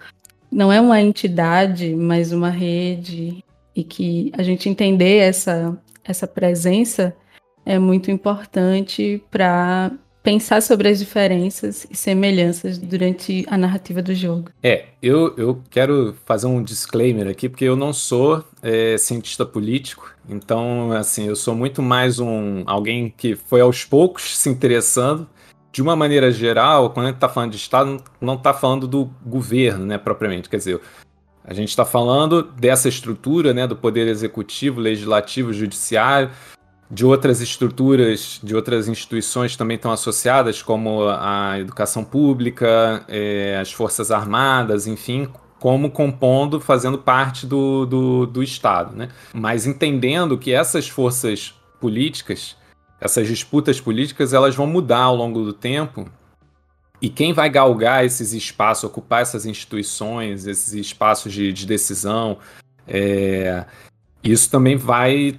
[0.51, 3.43] não é uma entidade, mas uma rede,
[3.75, 7.17] e que a gente entender essa, essa presença
[7.65, 14.51] é muito importante para pensar sobre as diferenças e semelhanças durante a narrativa do jogo.
[14.63, 20.15] É, eu, eu quero fazer um disclaimer aqui, porque eu não sou é, cientista político,
[20.29, 25.29] então, assim, eu sou muito mais um alguém que foi aos poucos se interessando.
[25.73, 29.11] De uma maneira geral, quando a gente está falando de Estado, não está falando do
[29.25, 30.49] governo, né, propriamente.
[30.49, 30.81] Quer dizer,
[31.45, 36.31] a gente está falando dessa estrutura, né, do poder executivo, legislativo, judiciário,
[36.91, 43.73] de outras estruturas, de outras instituições também estão associadas, como a educação pública, é, as
[43.73, 45.29] Forças Armadas, enfim,
[45.61, 48.97] como compondo, fazendo parte do, do, do Estado.
[48.97, 49.09] Né?
[49.33, 52.57] Mas entendendo que essas forças políticas,
[53.01, 56.11] essas disputas políticas, elas vão mudar ao longo do tempo.
[57.01, 62.39] E quem vai galgar esses espaços, ocupar essas instituições, esses espaços de, de decisão,
[62.87, 63.65] é,
[64.25, 65.39] isso também vai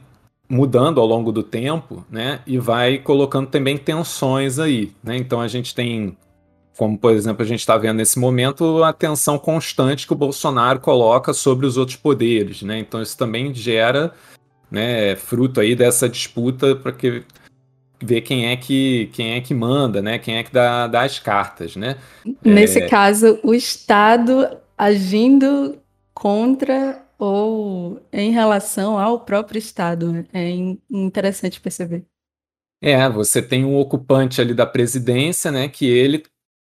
[0.52, 2.42] mudando ao longo do tempo, né?
[2.46, 5.16] E vai colocando também tensões aí, né?
[5.16, 6.18] Então a gente tem,
[6.78, 10.82] como por exemplo a gente está vendo nesse momento, a tensão constante que o Bolsonaro
[10.82, 12.78] coloca sobre os outros poderes, né?
[12.80, 14.12] Então isso também gera,
[14.70, 17.24] né, fruto aí dessa disputa para que
[18.04, 20.20] ver quem é que quem é que manda, né?
[20.20, 21.96] Quem é que dá, dá as cartas, né?
[22.44, 22.90] Nesse é...
[22.90, 25.78] caso, o Estado agindo
[26.14, 30.12] contra ou em relação ao próprio Estado.
[30.12, 30.26] Né?
[30.34, 30.50] É
[30.90, 32.04] interessante perceber.
[32.82, 36.24] É, você tem um ocupante ali da presidência, né, que ele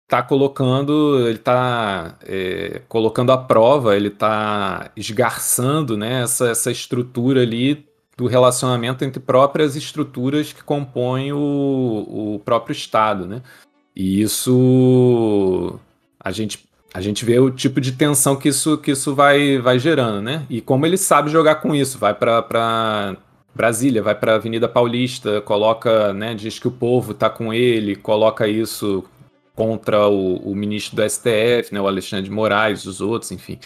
[0.04, 7.40] está colocando, ele está é, colocando à prova, ele está esgarçando, né, essa, essa estrutura
[7.40, 13.40] ali do relacionamento entre próprias estruturas que compõem o, o próprio Estado, né?
[13.96, 15.80] E isso
[16.20, 19.78] a gente a gente vê o tipo de tensão que isso, que isso vai, vai
[19.78, 20.44] gerando, né?
[20.50, 23.16] E como ele sabe jogar com isso, vai para
[23.54, 28.46] Brasília, vai para Avenida Paulista, coloca, né, diz que o povo tá com ele, coloca
[28.46, 29.04] isso
[29.54, 33.58] contra o, o ministro do STF, né, o Alexandre de Moraes, os outros, enfim.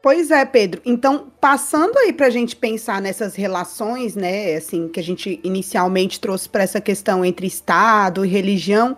[0.00, 0.80] Pois é, Pedro.
[0.84, 6.20] Então, passando aí para a gente pensar nessas relações, né, assim, que a gente inicialmente
[6.20, 8.96] trouxe para essa questão entre Estado e religião,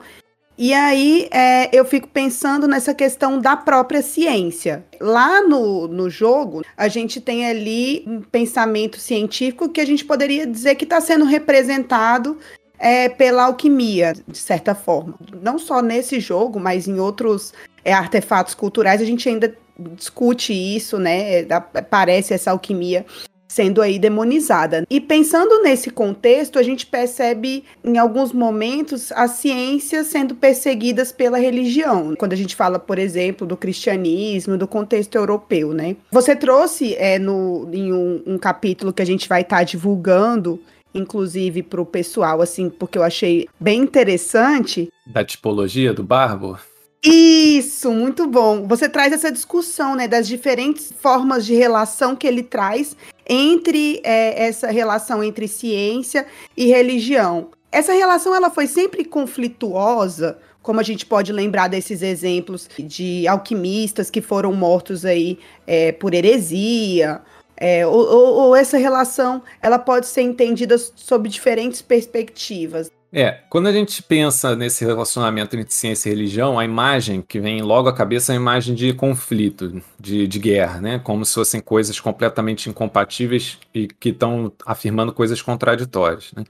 [0.59, 4.85] e aí é, eu fico pensando nessa questão da própria ciência.
[5.01, 10.47] Lá no, no jogo, a gente tem ali um pensamento científico que a gente poderia
[10.47, 12.39] dizer que está sendo representado
[12.79, 15.15] é, pela alquimia, de certa forma.
[15.43, 17.53] Não só nesse jogo, mas em outros
[17.85, 21.45] é, artefatos culturais, a gente ainda discute isso, né?
[21.89, 23.07] Parece essa alquimia
[23.51, 24.87] sendo aí demonizada.
[24.89, 31.37] E pensando nesse contexto, a gente percebe em alguns momentos as ciências sendo perseguidas pela
[31.37, 32.15] religião.
[32.17, 35.97] Quando a gente fala, por exemplo, do cristianismo, do contexto europeu, né?
[36.13, 40.61] Você trouxe é, no, em um, um capítulo que a gente vai estar tá divulgando
[40.93, 44.89] inclusive para o pessoal, assim, porque eu achei bem interessante.
[45.07, 46.59] Da tipologia do barbo?
[47.03, 48.67] Isso, muito bom.
[48.67, 52.95] Você traz essa discussão, né, das diferentes formas de relação que ele traz
[53.27, 57.49] entre é, essa relação entre ciência e religião.
[57.73, 64.11] Essa relação ela foi sempre conflituosa, como a gente pode lembrar desses exemplos de alquimistas
[64.11, 67.23] que foram mortos aí é, por heresia,
[67.57, 72.91] é, ou, ou, ou, essa relação ela pode ser entendida sob diferentes perspectivas.
[73.12, 77.61] É, quando a gente pensa nesse relacionamento entre ciência e religião, a imagem que vem
[77.61, 80.99] logo à cabeça é a imagem de conflito, de, de guerra, né?
[81.01, 86.33] Como se fossem coisas completamente incompatíveis e que estão afirmando coisas contraditórias.
[86.37, 86.44] Né?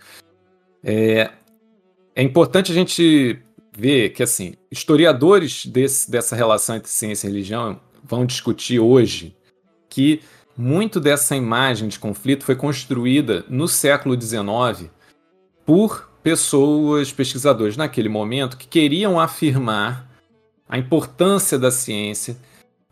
[0.84, 1.30] É,
[2.14, 3.40] é importante a gente
[3.72, 9.34] ver que, assim, historiadores desse, dessa relação entre ciência e religião vão discutir hoje
[9.88, 10.20] que
[10.54, 14.90] muito dessa imagem de conflito foi construída no século XIX
[15.64, 20.08] por pessoas, pesquisadores naquele momento, que queriam afirmar
[20.68, 22.36] a importância da ciência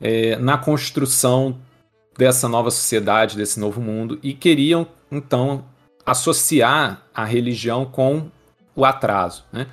[0.01, 1.59] é, na construção
[2.17, 5.65] dessa nova sociedade, desse novo mundo, e queriam, então,
[6.05, 8.29] associar a religião com
[8.75, 9.45] o atraso.
[9.53, 9.67] Né?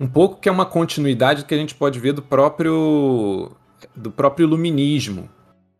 [0.00, 3.52] Um pouco que é uma continuidade que a gente pode ver do próprio,
[3.94, 5.28] do próprio iluminismo,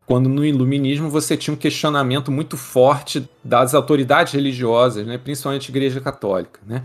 [0.07, 5.73] quando no iluminismo você tinha um questionamento muito forte das autoridades religiosas, né, principalmente a
[5.73, 6.61] Igreja Católica.
[6.67, 6.83] Né?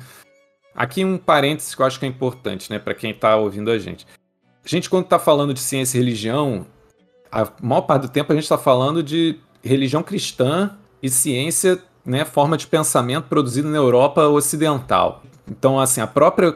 [0.75, 3.79] Aqui um parênteses que eu acho que é importante né, para quem está ouvindo a
[3.79, 4.05] gente.
[4.63, 6.65] A gente, quando está falando de ciência e religião,
[7.31, 12.23] a maior parte do tempo a gente está falando de religião cristã e ciência, né,
[12.23, 15.23] forma de pensamento produzida na Europa Ocidental.
[15.49, 16.55] Então, assim, a própria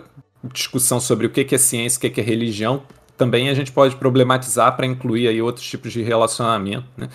[0.54, 2.84] discussão sobre o que é ciência o que é religião
[3.22, 7.08] também a gente pode problematizar para incluir aí outros tipos de relacionamento, né?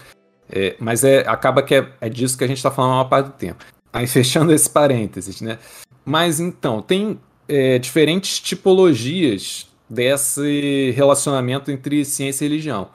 [0.48, 3.08] É, mas é, acaba que é, é disso que a gente está falando a maior
[3.08, 3.64] parte do tempo.
[3.92, 5.58] Aí fechando esse parênteses, né?
[6.04, 12.88] Mas então, tem é, diferentes tipologias desse relacionamento entre ciência e religião.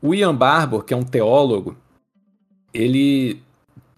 [0.00, 1.76] O Ian Barbour, que é um teólogo,
[2.72, 3.42] ele,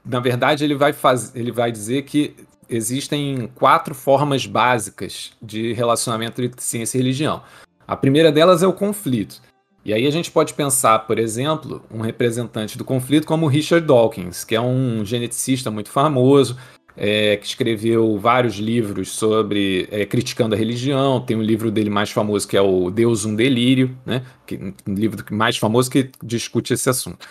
[0.03, 2.35] na verdade, ele vai, faz, ele vai dizer que
[2.71, 7.43] existem quatro formas básicas de relacionamento entre ciência e religião.
[7.87, 9.41] A primeira delas é o conflito.
[9.85, 14.43] E aí a gente pode pensar, por exemplo, um representante do conflito como Richard Dawkins,
[14.43, 16.57] que é um geneticista muito famoso,
[16.97, 21.21] é, que escreveu vários livros sobre é, criticando a religião.
[21.21, 24.23] Tem um livro dele mais famoso que é o Deus um Delírio, né?
[24.45, 27.25] Que, um livro mais famoso que discute esse assunto.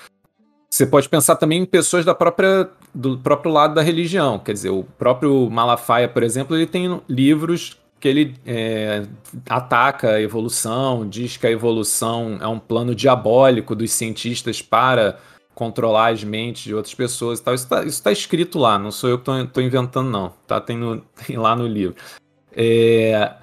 [0.69, 4.39] Você pode pensar também em pessoas da própria, do próprio lado da religião.
[4.39, 9.03] Quer dizer, o próprio Malafaia, por exemplo, ele tem livros que ele é,
[9.49, 15.17] ataca a evolução, diz que a evolução é um plano diabólico dos cientistas para
[15.55, 17.55] controlar as mentes de outras pessoas e tal.
[17.55, 20.31] Isso está tá escrito lá, não sou eu que estou inventando, não.
[20.45, 20.61] Tá?
[20.61, 21.95] Tem, no, tem lá no livro.
[22.55, 23.33] É,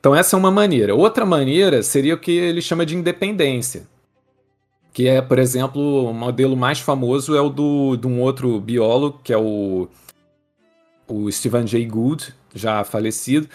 [0.00, 0.94] então, essa é uma maneira.
[0.94, 3.86] Outra maneira seria o que ele chama de independência.
[4.90, 9.20] Que é, por exemplo, o modelo mais famoso é o do, de um outro biólogo,
[9.22, 9.86] que é o,
[11.06, 13.46] o Stephen Jay Gould, já falecido,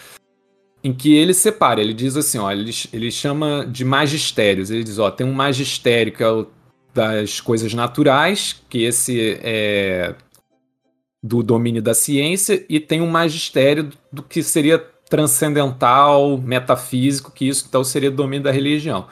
[0.84, 4.70] em que ele separa, ele diz assim, ó, ele, ele chama de magistérios.
[4.70, 6.46] Ele diz, ó, tem um magistério que é o
[6.92, 10.14] das coisas naturais, que esse é
[11.20, 17.64] do domínio da ciência, e tem um magistério do que seria transcendental, metafísico, que isso
[17.68, 19.08] então seria do domínio da religião.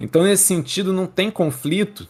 [0.00, 2.08] Então, nesse sentido, não tem conflito,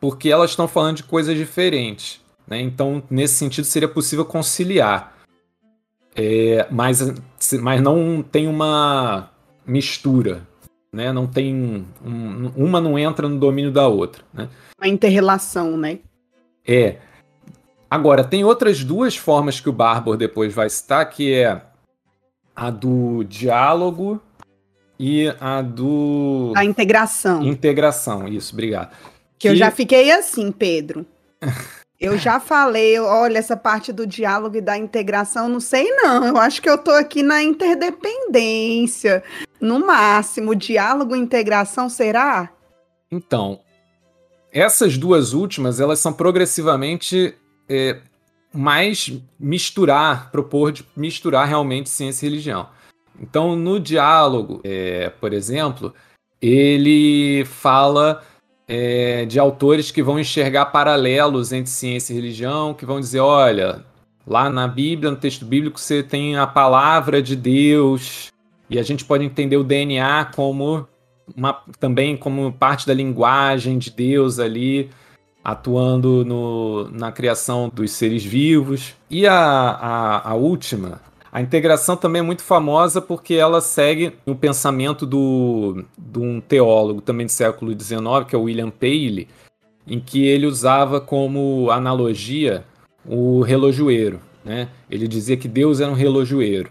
[0.00, 2.20] porque elas estão falando de coisas diferentes.
[2.46, 2.60] Né?
[2.60, 5.13] Então, nesse sentido, seria possível conciliar.
[6.16, 7.00] É, mas,
[7.60, 9.30] mas não tem uma
[9.66, 10.46] mistura,
[10.92, 11.12] né?
[11.12, 11.54] Não tem
[12.04, 14.48] um, uma não entra no domínio da outra, né?
[14.78, 15.98] Uma interrelação, né?
[16.66, 16.98] É.
[17.90, 21.60] Agora tem outras duas formas que o Barbour depois vai citar, que é
[22.54, 24.20] a do diálogo
[24.98, 27.42] e a do a integração.
[27.42, 28.90] Integração, isso, obrigado.
[29.38, 29.48] Que, que...
[29.48, 31.04] eu já fiquei assim, Pedro.
[32.04, 36.22] Eu já falei, olha, essa parte do diálogo e da integração, não sei não.
[36.26, 39.24] Eu acho que eu tô aqui na interdependência.
[39.58, 42.50] No máximo, diálogo e integração, será?
[43.10, 43.58] Então,
[44.52, 47.34] essas duas últimas, elas são progressivamente
[47.66, 47.98] é,
[48.52, 52.68] mais misturar, propor de misturar realmente ciência e religião.
[53.18, 55.94] Então, no diálogo, é, por exemplo,
[56.38, 58.22] ele fala
[58.66, 63.84] é, de autores que vão enxergar paralelos entre ciência e religião, que vão dizer, olha,
[64.26, 68.32] lá na Bíblia, no texto bíblico, você tem a palavra de Deus,
[68.68, 70.86] e a gente pode entender o DNA como
[71.36, 74.90] uma, também como parte da linguagem de Deus ali,
[75.42, 78.94] atuando no, na criação dos seres vivos.
[79.10, 81.00] E a, a, a última,
[81.34, 87.00] a integração também é muito famosa porque ela segue o pensamento do, de um teólogo
[87.00, 89.26] também do século XIX, que é William Paley,
[89.84, 92.64] em que ele usava como analogia
[93.04, 94.20] o relojoeiro.
[94.44, 94.68] Né?
[94.88, 96.70] Ele dizia que Deus era um relojoeiro.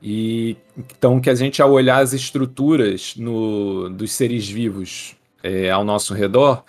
[0.00, 5.84] E então que a gente ao olhar as estruturas no, dos seres vivos é, ao
[5.84, 6.62] nosso redor,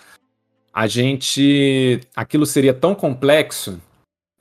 [0.74, 3.80] a gente aquilo seria tão complexo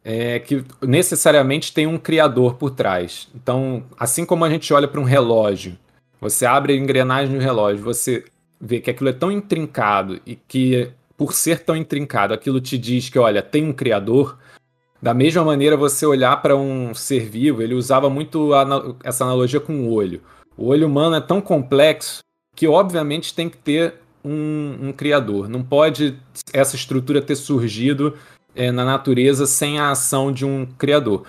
[0.10, 3.28] é, que necessariamente tem um criador por trás.
[3.36, 5.78] Então, assim como a gente olha para um relógio,
[6.22, 8.24] você abre a engrenagem do relógio, você
[8.60, 13.10] vê que aquilo é tão intrincado e que por ser tão intrincado, aquilo te diz
[13.10, 14.38] que, olha, tem um criador.
[15.02, 18.52] Da mesma maneira, você olhar para um ser vivo, ele usava muito
[19.04, 20.22] essa analogia com o olho.
[20.56, 22.20] O olho humano é tão complexo
[22.56, 25.50] que, obviamente, tem que ter um, um criador.
[25.50, 26.18] Não pode
[26.54, 28.14] essa estrutura ter surgido
[28.58, 31.24] é, na natureza sem a ação de um criador.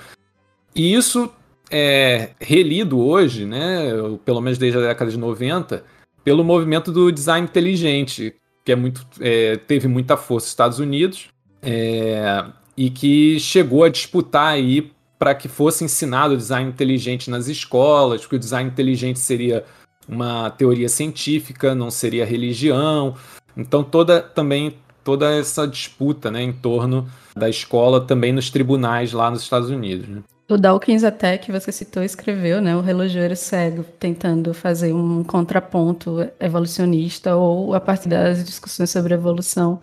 [0.74, 1.30] E isso
[1.70, 3.92] é relido hoje, né,
[4.24, 5.84] pelo menos desde a década de 90,
[6.24, 11.28] pelo movimento do design inteligente, que é muito, é, teve muita força nos Estados Unidos.
[11.60, 12.44] É,
[12.76, 18.20] e que chegou a disputar aí para que fosse ensinado o design inteligente nas escolas,
[18.20, 19.64] porque o design inteligente seria
[20.08, 23.16] uma teoria científica, não seria religião.
[23.56, 24.76] Então toda também
[25.08, 30.06] toda essa disputa, né, em torno da escola também nos tribunais lá nos Estados Unidos.
[30.06, 30.20] Né?
[30.50, 36.28] O Dawkins até que você citou escreveu, né, o relojoeiro cego, tentando fazer um contraponto
[36.38, 39.80] evolucionista ou a partir das discussões sobre evolução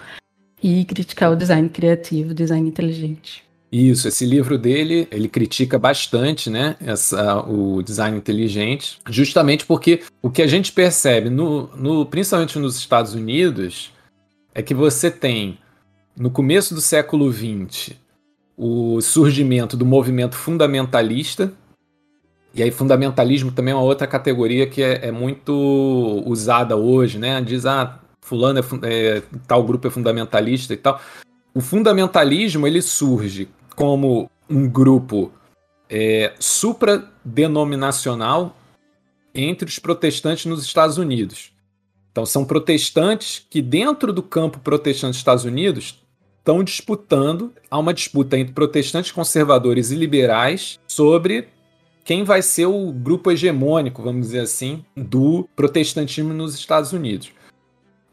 [0.62, 3.44] e criticar o design criativo, o design inteligente.
[3.72, 10.30] Isso, esse livro dele, ele critica bastante, né, essa, o design inteligente, justamente porque o
[10.30, 13.95] que a gente percebe, no, no, principalmente nos Estados Unidos,
[14.56, 15.60] é que você tem,
[16.18, 17.92] no começo do século XX,
[18.58, 21.52] o surgimento do movimento fundamentalista,
[22.54, 27.42] e aí fundamentalismo também é uma outra categoria que é, é muito usada hoje, né,
[27.42, 28.64] diz, ah, fulano é,
[29.18, 31.02] é, tal grupo é fundamentalista e tal.
[31.54, 35.34] O fundamentalismo ele surge como um grupo
[35.90, 38.56] é, supradenominacional
[39.34, 41.55] entre os protestantes nos Estados Unidos.
[42.16, 46.02] Então são protestantes que dentro do campo protestante dos Estados Unidos
[46.40, 51.50] estão disputando, há uma disputa entre protestantes conservadores e liberais sobre
[52.06, 57.34] quem vai ser o grupo hegemônico, vamos dizer assim, do protestantismo nos Estados Unidos.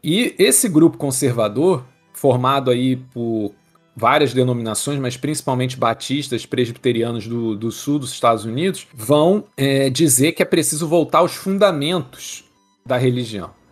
[0.03, 3.53] E esse grupo conservador, formado aí por
[3.95, 10.33] várias denominações, mas principalmente batistas, presbiterianos do, do sul dos Estados Unidos, vão é, dizer
[10.33, 12.43] que é preciso voltar aos fundamentos
[12.85, 13.62] da religião.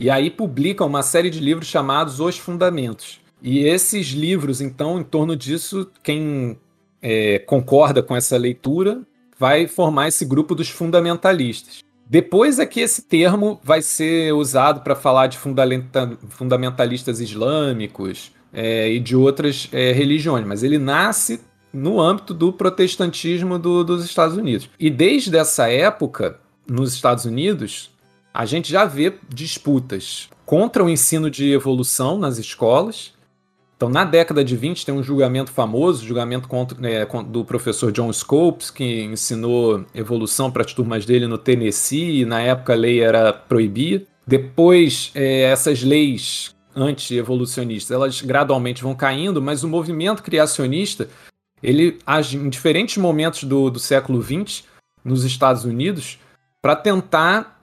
[0.00, 3.20] E aí publicam uma série de livros chamados Os Fundamentos.
[3.42, 6.58] E esses livros, então, em torno disso, quem
[7.02, 9.02] é, concorda com essa leitura
[9.38, 11.84] vai formar esse grupo dos fundamentalistas.
[12.08, 18.98] Depois é que esse termo vai ser usado para falar de fundamentalistas islâmicos é, e
[18.98, 21.42] de outras é, religiões, mas ele nasce
[21.74, 24.70] no âmbito do protestantismo do, dos Estados Unidos.
[24.80, 27.90] E desde essa época, nos Estados Unidos,
[28.32, 33.12] a gente já vê disputas contra o ensino de evolução nas escolas
[33.80, 38.12] então, na década de 20, tem um julgamento famoso, julgamento contra, é, do professor John
[38.12, 43.00] Scopes, que ensinou evolução para as turmas dele no Tennessee, e na época a lei
[43.00, 44.04] era proibida.
[44.26, 51.08] Depois, é, essas leis anti-evolucionistas, elas gradualmente vão caindo, mas o movimento criacionista,
[51.62, 54.62] ele age em diferentes momentos do, do século XX,
[55.02, 56.18] nos Estados Unidos,
[56.60, 57.59] para tentar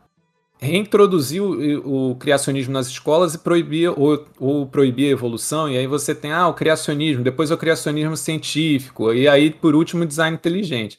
[0.60, 6.16] reintroduzir o, o, criacionismo nas escolas e proibir ou, ou, a evolução, e aí você
[6.16, 10.98] tem ah, o criacionismo, depois o criacionismo científico, e aí, por último, o design inteligente.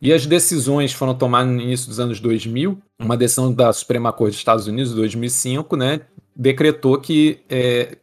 [0.00, 4.32] E as decisões foram tomadas no início dos anos 2000, uma decisão da Suprema Corte
[4.32, 6.00] dos Estados Unidos, de 2005, né,
[6.34, 7.98] decretou que é,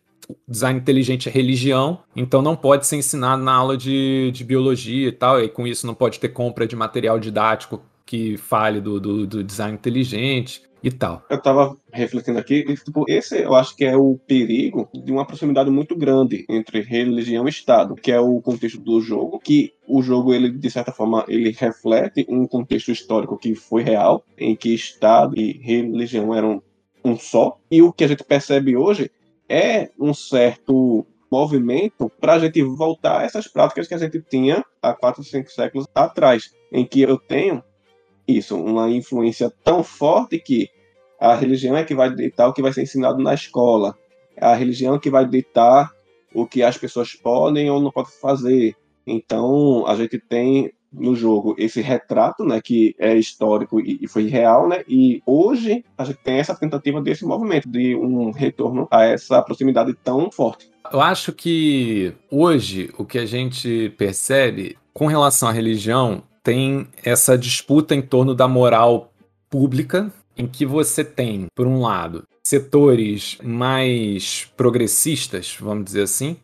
[0.48, 5.12] design inteligente é religião, então não pode ser ensinado na aula de, de biologia e
[5.12, 9.28] tal, e com isso não pode ter compra de material didático que fale do, do,
[9.28, 11.24] do design inteligente e tal.
[11.30, 15.26] Eu tava refletindo aqui, e, tipo, esse eu acho que é o perigo de uma
[15.26, 20.02] proximidade muito grande entre religião e Estado, que é o contexto do jogo, que o
[20.02, 24.74] jogo, ele, de certa forma, ele reflete um contexto histórico que foi real, em que
[24.74, 26.62] Estado e religião eram
[27.04, 29.12] um só, e o que a gente percebe hoje
[29.50, 34.64] é um certo movimento para a gente voltar a essas práticas que a gente tinha
[34.82, 37.64] há quatro, cinco séculos atrás, em que eu tenho
[38.28, 40.70] isso, uma influência tão forte que
[41.20, 43.96] a religião é que vai ditar o que vai ser ensinado na escola,
[44.36, 45.92] é a religião que vai ditar
[46.34, 48.76] o que as pessoas podem ou não podem fazer.
[49.06, 54.28] Então, a gente tem no jogo esse retrato, né, que é histórico e, e, foi
[54.28, 59.06] real, né, e hoje a gente tem essa tentativa desse movimento, de um retorno a
[59.06, 60.70] essa proximidade tão forte.
[60.92, 67.38] Eu acho que hoje o que a gente percebe com relação à religião tem essa
[67.38, 69.12] disputa em torno da moral
[69.50, 76.38] pública, em que você tem, por um lado, setores mais progressistas, vamos dizer assim,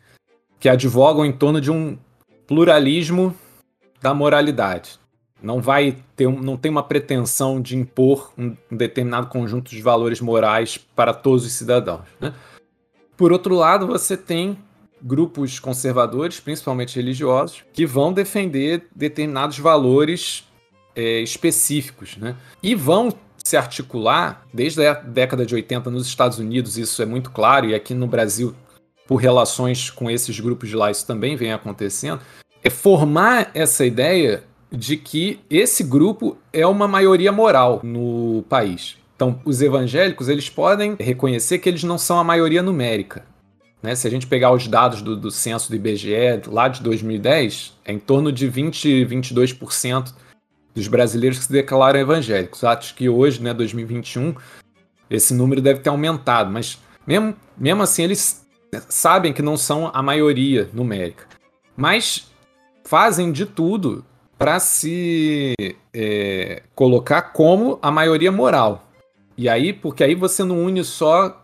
[0.60, 1.98] que advogam em torno de um
[2.46, 3.36] pluralismo
[4.02, 5.00] da moralidade.
[5.42, 10.78] Não vai ter, não tem uma pretensão de impor um determinado conjunto de valores morais
[10.96, 12.06] para todos os cidadãos.
[12.20, 12.34] Né?
[13.16, 14.58] Por outro lado, você tem
[15.02, 20.44] grupos conservadores, principalmente religiosos, que vão defender determinados valores
[20.96, 22.36] é, específicos, né?
[22.62, 27.32] E vão se articular desde a década de 80 nos Estados Unidos, isso é muito
[27.32, 28.54] claro, e aqui no Brasil,
[29.08, 32.20] por relações com esses grupos de lá, isso também vem acontecendo,
[32.62, 38.98] é formar essa ideia de que esse grupo é uma maioria moral no país.
[39.16, 43.24] Então, os evangélicos eles podem reconhecer que eles não são a maioria numérica.
[43.82, 43.96] Né?
[43.96, 47.94] Se a gente pegar os dados do, do censo do IBGE lá de 2010, é
[47.94, 50.14] em torno de 20, 22%
[50.74, 52.64] dos brasileiros que se declaram evangélicos.
[52.64, 54.36] Acho que hoje, né, 2021,
[55.10, 58.46] esse número deve ter aumentado, mas mesmo, mesmo assim eles
[58.90, 61.26] sabem que não são a maioria numérica.
[61.76, 62.28] Mas
[62.84, 64.06] fazem de tudo
[64.38, 65.56] para se
[65.94, 68.88] é, colocar como a maioria moral.
[69.38, 71.42] E aí, porque aí você não une só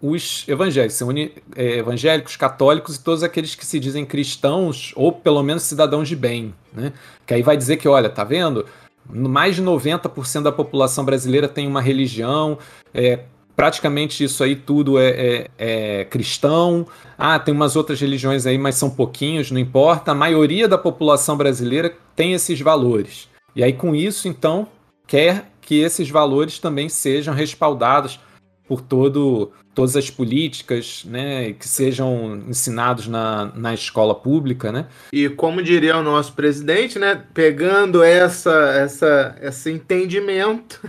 [0.00, 5.12] os evangélicos, você une é, evangélicos, católicos e todos aqueles que se dizem cristãos ou
[5.12, 6.92] pelo menos cidadãos de bem, né?
[7.26, 8.64] Que aí vai dizer que, olha, tá vendo?
[9.06, 12.58] Mais de 90% da população brasileira tem uma religião,
[12.94, 13.20] é,
[13.60, 16.86] praticamente isso aí tudo é, é, é, cristão.
[17.18, 20.12] Ah, tem umas outras religiões aí, mas são pouquinhos, não importa.
[20.12, 23.28] A maioria da população brasileira tem esses valores.
[23.54, 24.66] E aí, com isso, então,
[25.06, 28.18] quer que esses valores também sejam respaldados
[28.66, 34.70] por todo, todas as políticas né, que sejam ensinados na, na escola pública.
[34.70, 34.84] Né?
[35.10, 40.82] E como diria o nosso presidente, né, pegando essa, essa, esse entendimento,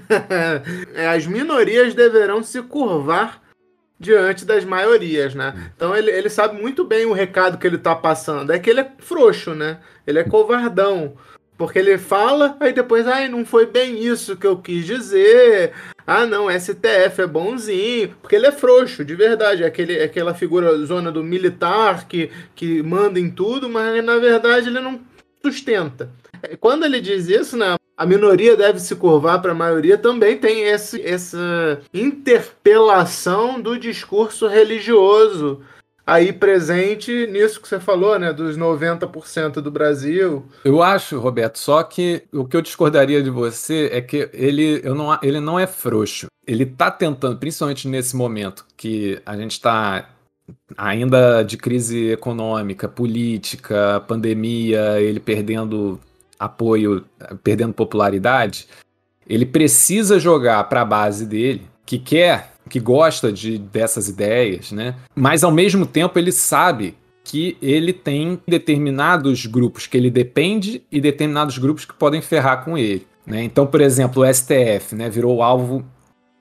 [1.16, 3.42] as minorias deverão se curvar
[3.98, 5.72] diante das maiorias, né?
[5.76, 8.52] Então ele, ele sabe muito bem o recado que ele está passando.
[8.52, 9.78] É que ele é frouxo, né?
[10.06, 11.14] Ele é covardão.
[11.62, 15.72] Porque ele fala, aí depois, ai, não foi bem isso que eu quis dizer.
[16.08, 18.16] Ah, não, STF é bonzinho.
[18.20, 19.62] Porque ele é frouxo, de verdade.
[19.62, 24.18] É, aquele, é aquela figura zona do militar que, que manda em tudo, mas na
[24.18, 25.02] verdade ele não
[25.40, 26.10] sustenta.
[26.60, 30.64] Quando ele diz isso, né, a minoria deve se curvar para a maioria, também tem
[30.64, 35.62] esse, essa interpelação do discurso religioso
[36.12, 40.46] aí presente nisso que você falou, né, dos 90% do Brasil.
[40.66, 44.94] Eu acho, Roberto, só que o que eu discordaria de você é que ele, eu
[44.94, 46.28] não, ele não é frouxo.
[46.46, 50.10] Ele está tentando, principalmente nesse momento que a gente está
[50.78, 55.98] ainda de crise econômica, política, pandemia, ele perdendo
[56.38, 57.06] apoio,
[57.42, 58.68] perdendo popularidade,
[59.26, 64.96] ele precisa jogar para a base dele, que quer que gosta de, dessas ideias, né?
[65.14, 71.02] Mas ao mesmo tempo ele sabe que ele tem determinados grupos que ele depende e
[71.02, 73.06] determinados grupos que podem ferrar com ele.
[73.26, 73.44] Né?
[73.44, 75.86] Então, por exemplo, o STF né, virou o alvo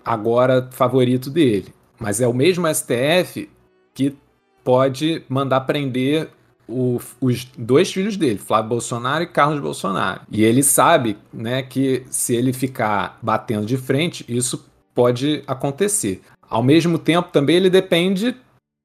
[0.05, 1.75] agora favorito dele.
[1.99, 3.51] Mas é o mesmo STF
[3.93, 4.17] que
[4.63, 6.31] pode mandar prender
[6.67, 10.21] o, os dois filhos dele, Flávio Bolsonaro e Carlos Bolsonaro.
[10.31, 14.70] E ele sabe né, que se ele ficar batendo de frente, isso
[15.01, 16.21] pode acontecer.
[16.47, 18.37] Ao mesmo tempo, também ele depende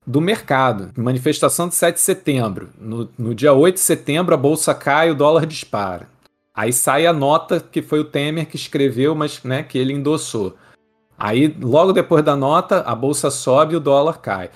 [0.07, 0.91] do mercado.
[0.95, 2.70] Manifestação de 7 de setembro.
[2.80, 6.07] No, no dia 8 de setembro, a bolsa cai, o dólar dispara.
[6.53, 10.55] Aí sai a nota que foi o Temer que escreveu, mas né, que ele endossou.
[11.20, 14.49] Aí, logo depois da nota, a bolsa sobe e o dólar cai.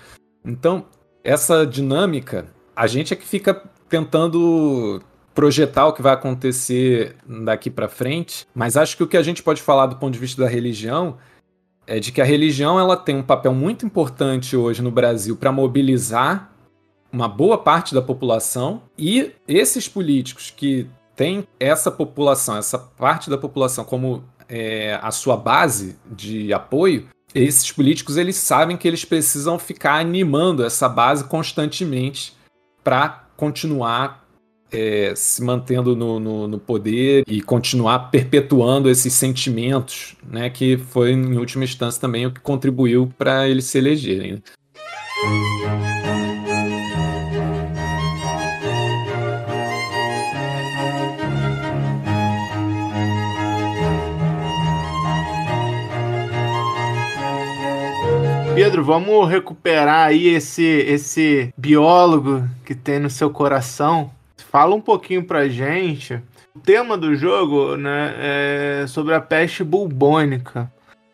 [0.45, 0.86] Então,
[1.26, 5.01] essa dinâmica, a gente é que fica tentando
[5.36, 9.43] projetar o que vai acontecer daqui para frente, mas acho que o que a gente
[9.43, 11.18] pode falar do ponto de vista da religião
[11.90, 15.52] é de que a religião ela tem um papel muito importante hoje no Brasil para
[15.52, 16.52] mobilizar
[17.12, 23.40] uma boa parte da população e esses políticos que têm essa população, essa parte da
[23.40, 29.58] população como é, a sua base de apoio, esses políticos eles sabem que eles precisam
[29.58, 32.38] ficar animando essa base constantemente
[32.84, 34.19] para continuar
[34.72, 41.12] é, se mantendo no, no, no, poder e continuar perpetuando esses sentimentos, né, que foi
[41.12, 44.34] em última instância também o que contribuiu para eles se elegerem.
[44.34, 44.40] Né?
[58.56, 64.12] Pedro, vamos recuperar aí esse, esse biólogo que tem no seu coração.
[64.52, 66.20] Fala um pouquinho pra gente.
[66.56, 70.72] O tema do jogo né, é sobre a peste bubônica.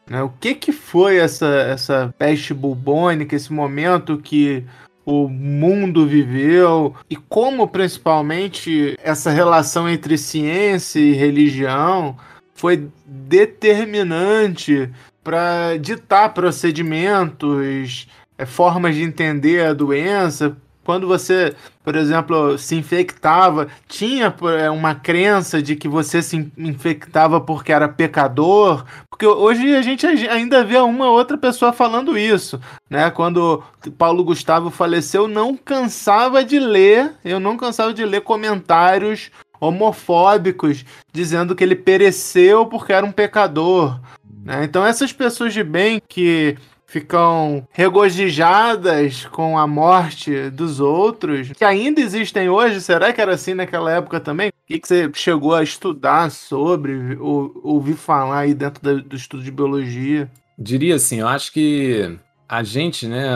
[0.10, 0.24] Né?
[0.24, 4.64] O que, que foi essa, essa peste bubônica, esse momento que
[5.06, 12.18] o mundo viveu e como principalmente essa relação entre ciência e religião
[12.54, 14.90] foi determinante
[15.22, 18.08] para ditar procedimentos,
[18.38, 20.56] é, formas de entender a doença.
[20.86, 27.42] Quando você, por exemplo, se infectava, tinha é, uma crença de que você se infectava
[27.42, 33.10] porque era pecador, porque hoje a gente ainda vê uma outra pessoa falando isso, né?
[33.10, 33.64] Quando
[33.98, 41.56] Paulo Gustavo faleceu, não cansava de ler, eu não cansava de ler comentários homofóbicos dizendo
[41.56, 44.00] que ele pereceu porque era um pecador.
[44.44, 44.64] Né?
[44.64, 46.56] Então essas pessoas de bem que
[46.96, 53.54] ficam regozijadas com a morte dos outros, que ainda existem hoje, será que era assim
[53.54, 54.48] naquela época também?
[54.48, 59.52] O que, você chegou a estudar sobre, ou ouvir falar aí dentro do estudo de
[59.52, 60.32] biologia?
[60.58, 62.18] Diria assim, eu acho que
[62.48, 63.28] a gente, né,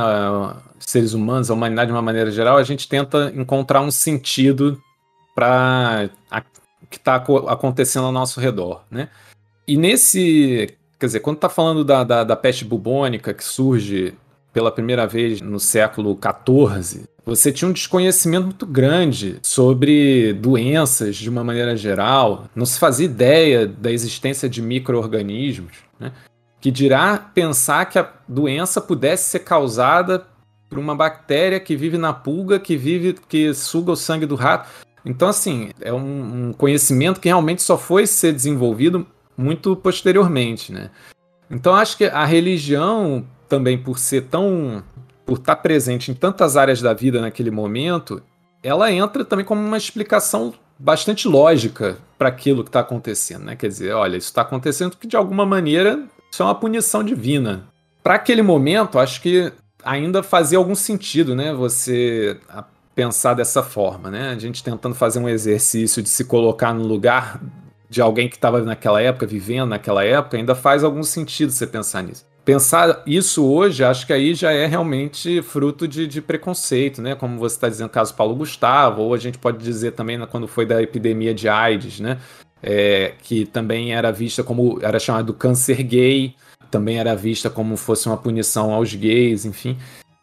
[0.80, 4.82] seres humanos, a humanidade de uma maneira geral, a gente tenta encontrar um sentido
[5.36, 6.10] para
[6.82, 9.10] o que está acontecendo ao nosso redor, né?
[9.68, 14.14] E nesse Quer dizer, quando está falando da, da, da, peste bubônica que surge
[14.52, 21.30] pela primeira vez no século XIV, você tinha um desconhecimento muito grande sobre doenças de
[21.30, 26.12] uma maneira geral, não se fazia ideia da existência de micro-organismos, né?
[26.60, 30.26] que dirá pensar que a doença pudesse ser causada
[30.70, 34.68] por uma bactéria que vive na pulga, que vive, que suga o sangue do rato.
[35.06, 39.08] Então, assim, é um, um conhecimento que realmente só foi ser desenvolvido
[39.40, 40.90] muito posteriormente, né?
[41.50, 44.84] Então acho que a religião também por ser tão
[45.26, 48.22] por estar presente em tantas áreas da vida naquele momento,
[48.64, 53.56] ela entra também como uma explicação bastante lógica para aquilo que está acontecendo, né?
[53.56, 57.68] Quer dizer, olha, isso está acontecendo porque de alguma maneira isso é uma punição divina.
[58.04, 59.52] Para aquele momento, acho que
[59.84, 61.54] ainda fazia algum sentido, né?
[61.54, 62.40] Você
[62.94, 64.32] pensar dessa forma, né?
[64.32, 67.40] A gente tentando fazer um exercício de se colocar no lugar
[67.90, 72.04] de alguém que estava naquela época, vivendo naquela época, ainda faz algum sentido você pensar
[72.04, 72.26] nisso.
[72.46, 77.16] Pensar isso hoje, acho que aí já é realmente fruto de, de preconceito, né?
[77.16, 80.48] Como você está dizendo, caso Paulo Gustavo, ou a gente pode dizer também né, quando
[80.48, 82.20] foi da epidemia de AIDS, né?
[82.62, 86.36] É, que também era vista como era chamado câncer gay,
[86.70, 89.78] também era vista como fosse uma punição aos gays, enfim.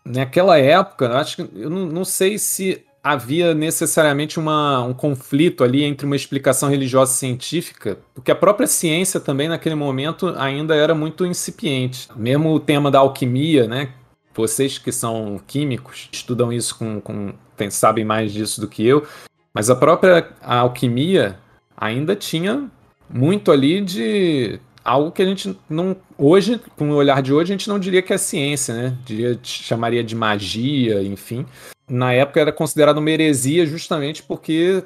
[0.05, 5.85] Naquela época, acho que eu não, não sei se havia necessariamente uma, um conflito ali
[5.85, 10.93] entre uma explicação religiosa e científica, porque a própria ciência também naquele momento ainda era
[10.93, 12.09] muito incipiente.
[12.17, 13.91] Mesmo o tema da alquimia, né?
[14.35, 17.33] Vocês que são químicos estudam isso com, com
[17.71, 19.07] sabem mais disso do que eu,
[19.55, 21.39] mas a própria alquimia
[21.77, 22.69] ainda tinha
[23.09, 27.57] muito ali de algo que a gente não hoje, com o olhar de hoje, a
[27.57, 28.99] gente não diria que é ciência, né?
[29.05, 31.47] Diria, chamaria de magia, enfim
[31.89, 34.85] na época era considerado uma heresia justamente porque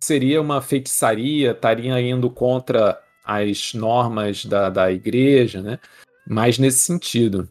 [0.00, 5.78] seria uma feitiçaria, estaria indo contra as normas da, da igreja, né?
[6.26, 7.48] Mais nesse sentido.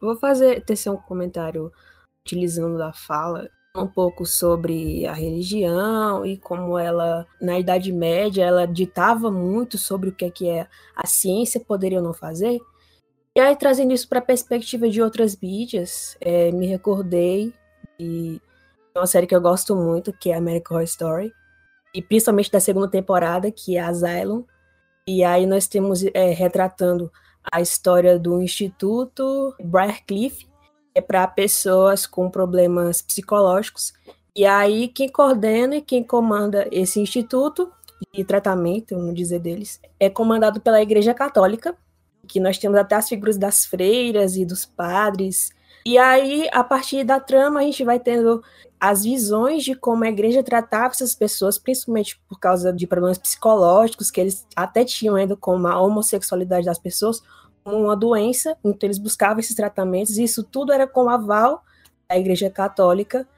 [0.00, 1.72] Vou fazer tecer um comentário
[2.24, 8.66] utilizando da fala um pouco sobre a religião e como ela, na Idade Média, ela
[8.66, 12.60] ditava muito sobre o que é, que é a ciência poderia ou não fazer.
[13.36, 17.54] E aí, trazendo isso para a perspectiva de outras mídias, é, me recordei
[18.00, 18.40] e
[18.94, 21.32] é uma série que eu gosto muito, que é American Horror Story.
[21.94, 24.44] E principalmente da segunda temporada, que é Asylum.
[25.06, 27.12] E aí nós temos é, retratando
[27.52, 30.48] a história do Instituto Briarcliff,
[30.94, 33.92] é para pessoas com problemas psicológicos.
[34.34, 37.70] E aí quem coordena e quem comanda esse instituto
[38.14, 41.76] de tratamento, vamos dizer deles, é comandado pela Igreja Católica,
[42.26, 45.52] que nós temos até as figuras das freiras e dos padres
[45.84, 48.42] e aí, a partir da trama, a gente vai tendo
[48.78, 54.10] as visões de como a igreja tratava essas pessoas, principalmente por causa de problemas psicológicos
[54.10, 57.22] que eles até tinham ainda com a homossexualidade das pessoas,
[57.64, 61.62] uma doença, então eles buscavam esses tratamentos, e isso tudo era com aval
[62.08, 63.28] da Igreja Católica.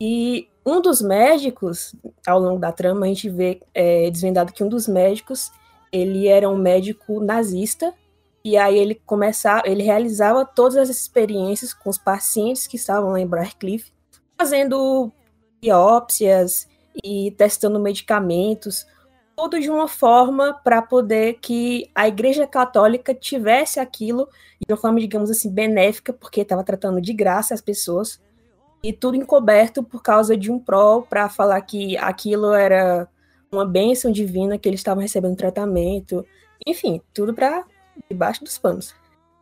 [0.00, 1.94] E um dos médicos,
[2.26, 5.50] ao longo da trama, a gente vê é, desvendado que um dos médicos
[5.90, 7.92] ele era um médico nazista,
[8.44, 13.20] e aí ele começava, ele realizava todas as experiências com os pacientes que estavam lá
[13.20, 13.92] em Briarcliff,
[14.36, 15.12] fazendo
[15.60, 16.68] biópsias
[17.04, 18.86] e testando medicamentos,
[19.36, 24.28] tudo de uma forma para poder que a Igreja Católica tivesse aquilo
[24.60, 28.20] de uma forma, digamos assim, benéfica, porque estava tratando de graça as pessoas,
[28.82, 33.08] e tudo encoberto por causa de um pró para falar que aquilo era
[33.50, 36.26] uma bênção divina, que eles estavam recebendo tratamento,
[36.66, 37.64] enfim, tudo para
[38.08, 38.94] debaixo dos panos.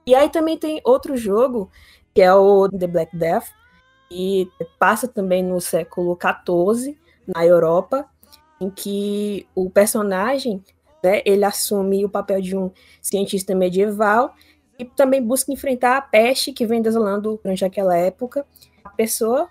[0.07, 1.71] E aí também tem outro jogo,
[2.15, 3.49] que é o The Black Death,
[4.11, 4.49] e
[4.79, 8.09] passa também no século XIV, na Europa,
[8.61, 10.63] em que o personagem,
[11.03, 12.71] né, ele assume o papel de um
[13.01, 14.35] cientista medieval
[14.79, 18.45] e também busca enfrentar a peste que vem desolando durante aquela época.
[18.85, 19.49] A pessoa,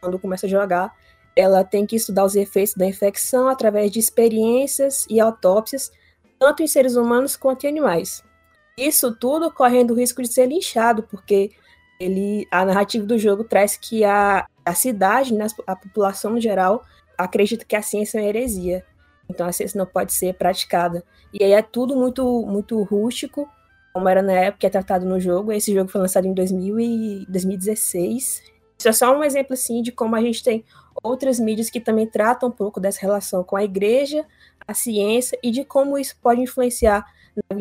[0.00, 0.94] quando começa a jogar,
[1.36, 5.92] ela tem que estudar os efeitos da infecção através de experiências e autópsias,
[6.38, 8.24] tanto em seres humanos quanto em animais.
[8.80, 11.50] Isso tudo correndo o risco de ser linchado, porque
[12.00, 16.82] ele, a narrativa do jogo traz que a, a cidade, né, a população no geral,
[17.18, 18.82] acredita que a ciência é uma heresia.
[19.28, 21.04] Então a ciência não pode ser praticada.
[21.30, 23.46] E aí é tudo muito, muito rústico,
[23.92, 25.52] como era na época é tratado no jogo.
[25.52, 28.42] Esse jogo foi lançado em 2000 e 2016.
[28.78, 30.64] Isso é só um exemplo assim de como a gente tem
[31.02, 34.24] outras mídias que também tratam um pouco dessa relação com a igreja,
[34.66, 37.04] a ciência e de como isso pode influenciar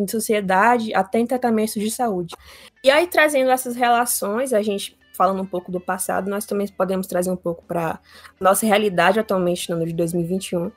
[0.05, 2.35] de sociedade, até em tratamentos de saúde.
[2.83, 7.05] E aí, trazendo essas relações, a gente falando um pouco do passado, nós também podemos
[7.05, 7.99] trazer um pouco para
[8.39, 10.71] nossa realidade atualmente no ano de 2021.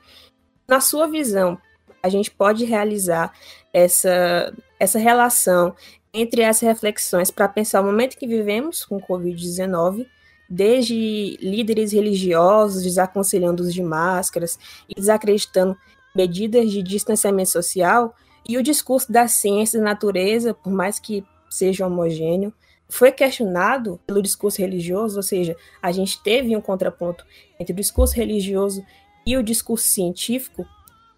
[0.67, 1.57] Na sua visão,
[2.03, 3.31] a gente pode realizar
[3.71, 5.73] essa, essa relação
[6.13, 10.05] entre essas reflexões para pensar o momento que vivemos com o Covid-19,
[10.49, 15.77] desde líderes religiosos desaconselhando os de máscaras e desacreditando
[16.13, 18.13] medidas de distanciamento social,
[18.47, 22.53] e o discurso da ciência e da natureza, por mais que seja homogêneo,
[22.89, 27.25] foi questionado pelo discurso religioso, ou seja, a gente teve um contraponto
[27.59, 28.85] entre o discurso religioso
[29.25, 30.65] e o discurso científico.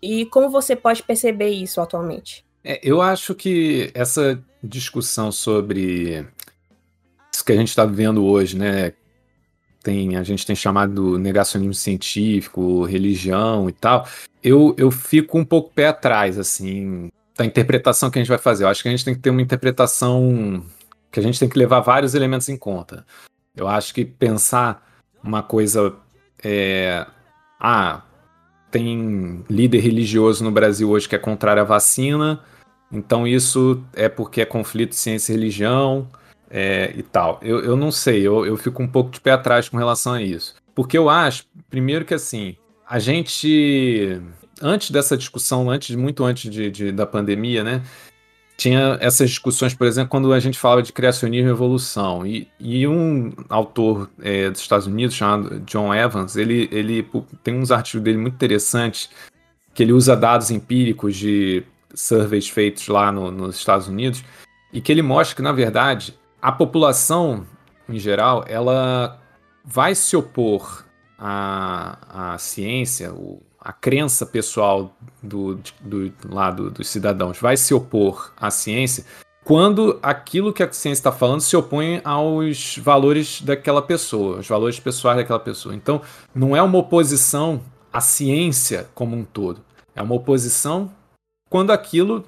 [0.02, 2.46] E como você pode perceber isso atualmente?
[2.64, 6.26] É, eu acho que essa discussão sobre
[7.34, 8.94] isso que a gente está vivendo hoje, né?
[9.86, 14.08] Tem, a gente tem chamado negacionismo científico, religião e tal.
[14.44, 18.64] Eu, eu fico um pouco pé atrás, assim, da interpretação que a gente vai fazer.
[18.64, 20.66] Eu acho que a gente tem que ter uma interpretação
[21.12, 23.06] que a gente tem que levar vários elementos em conta.
[23.56, 24.84] Eu acho que pensar
[25.24, 25.94] uma coisa.
[26.44, 27.06] É,
[27.60, 28.02] ah,
[28.72, 32.40] tem líder religioso no Brasil hoje que é contrário à vacina,
[32.92, 36.08] então isso é porque é conflito ciência e religião
[36.50, 37.40] é, e tal.
[37.42, 40.22] Eu, eu não sei, eu, eu fico um pouco de pé atrás com relação a
[40.22, 40.56] isso.
[40.74, 42.56] Porque eu acho, primeiro que assim,
[42.88, 44.22] a gente.
[44.62, 47.82] Antes dessa discussão, antes, muito antes de, de da pandemia, né?
[48.58, 52.26] tinha essas discussões, por exemplo, quando a gente falava de criacionismo e evolução.
[52.26, 57.08] E, e um autor é, dos Estados Unidos, chamado John Evans, ele, ele
[57.44, 59.10] tem uns artigos dele muito interessantes,
[59.74, 64.24] que ele usa dados empíricos de surveys feitos lá no, nos Estados Unidos,
[64.72, 67.44] e que ele mostra que, na verdade, a população,
[67.90, 69.20] em geral, ela
[69.64, 70.86] vai se opor
[71.18, 73.42] à, à ciência, o,
[73.82, 79.04] crença pessoal do, do lado dos cidadãos vai se opor à ciência
[79.44, 84.80] quando aquilo que a ciência está falando se opõe aos valores daquela pessoa, os valores
[84.80, 85.74] pessoais daquela pessoa.
[85.74, 86.00] Então,
[86.34, 87.60] não é uma oposição
[87.92, 89.62] à ciência como um todo.
[89.96, 90.92] É uma oposição
[91.50, 92.24] quando aquilo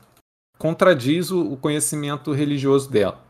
[0.57, 3.26] contradiz o conhecimento religioso dela.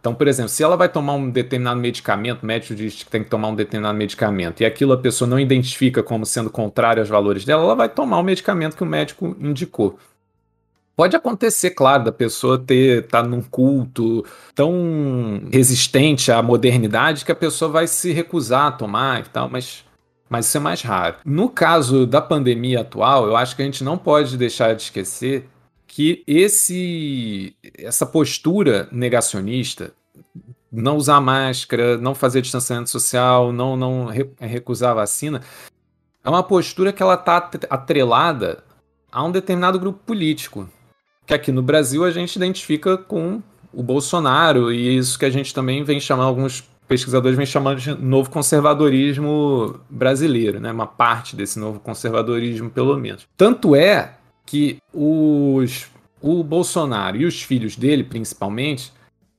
[0.00, 3.24] Então, por exemplo, se ela vai tomar um determinado medicamento, o médico diz que tem
[3.24, 7.08] que tomar um determinado medicamento, e aquilo a pessoa não identifica como sendo contrário aos
[7.08, 9.98] valores dela, ela vai tomar o medicamento que o médico indicou.
[10.96, 14.24] Pode acontecer, claro, da pessoa ter tá num culto
[14.54, 19.84] tão resistente à modernidade que a pessoa vai se recusar a tomar e tal, mas
[20.28, 21.16] mas isso é mais raro.
[21.24, 25.48] No caso da pandemia atual, eu acho que a gente não pode deixar de esquecer
[25.88, 29.92] que esse essa postura negacionista,
[30.70, 34.06] não usar máscara, não fazer distanciamento social, não não
[34.38, 35.40] recusar vacina,
[36.22, 38.62] é uma postura que ela está atrelada
[39.10, 40.68] a um determinado grupo político,
[41.26, 45.54] que aqui no Brasil a gente identifica com o Bolsonaro e isso que a gente
[45.54, 50.72] também vem chamando alguns pesquisadores vêm chamando de novo conservadorismo brasileiro, né?
[50.72, 53.26] Uma parte desse novo conservadorismo, pelo menos.
[53.36, 54.14] Tanto é
[54.48, 55.90] que os
[56.22, 58.92] o Bolsonaro e os filhos dele, principalmente,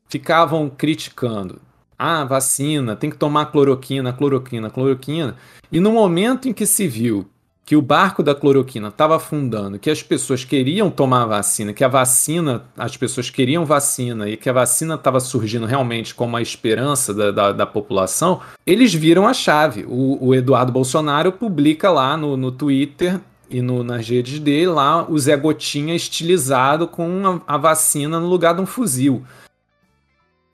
[0.08, 1.60] ficavam criticando.
[1.98, 5.36] Ah, vacina, tem que tomar cloroquina, cloroquina, cloroquina.
[5.72, 7.28] E no momento em que se viu
[7.66, 11.84] que o barco da cloroquina estava afundando, que as pessoas queriam tomar a vacina, que
[11.84, 16.42] a vacina, as pessoas queriam vacina e que a vacina estava surgindo realmente como a
[16.42, 19.86] esperança da, da, da, população, eles viram a chave.
[19.88, 23.20] O, o Eduardo Bolsonaro publica lá no, no Twitter
[23.50, 28.28] e no, nas redes dele lá o Zé Gotinha estilizado com a, a vacina no
[28.28, 29.24] lugar de um fuzil.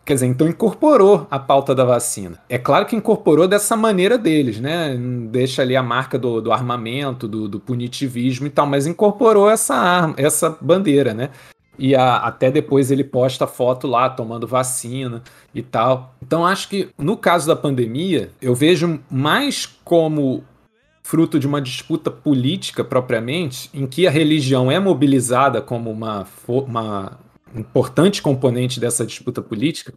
[0.05, 2.37] Quer dizer, então incorporou a pauta da vacina.
[2.47, 4.95] É claro que incorporou dessa maneira deles, né?
[5.31, 9.73] Deixa ali a marca do, do armamento, do, do, punitivismo e tal, mas incorporou essa
[9.73, 11.31] arma, essa bandeira, né?
[11.77, 15.23] E a, até depois ele posta foto lá tomando vacina
[15.55, 16.13] e tal.
[16.21, 20.43] Então acho que no caso da pandemia, eu vejo mais como
[21.05, 27.19] fruto de uma disputa política propriamente, em que a religião é mobilizada como uma, uma
[27.55, 29.93] importante componente dessa disputa política,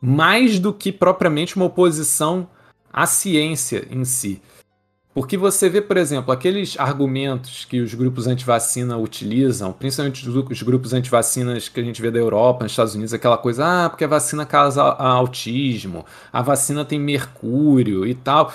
[0.00, 2.48] mais do que propriamente uma oposição
[2.92, 4.40] à ciência em si.
[5.12, 10.92] Porque você vê, por exemplo, aqueles argumentos que os grupos anti-vacina utilizam, principalmente os grupos
[10.92, 14.08] anti-vacinas que a gente vê da Europa, nos Estados Unidos, aquela coisa, ah, porque a
[14.08, 18.52] vacina causa autismo, a vacina tem mercúrio e tal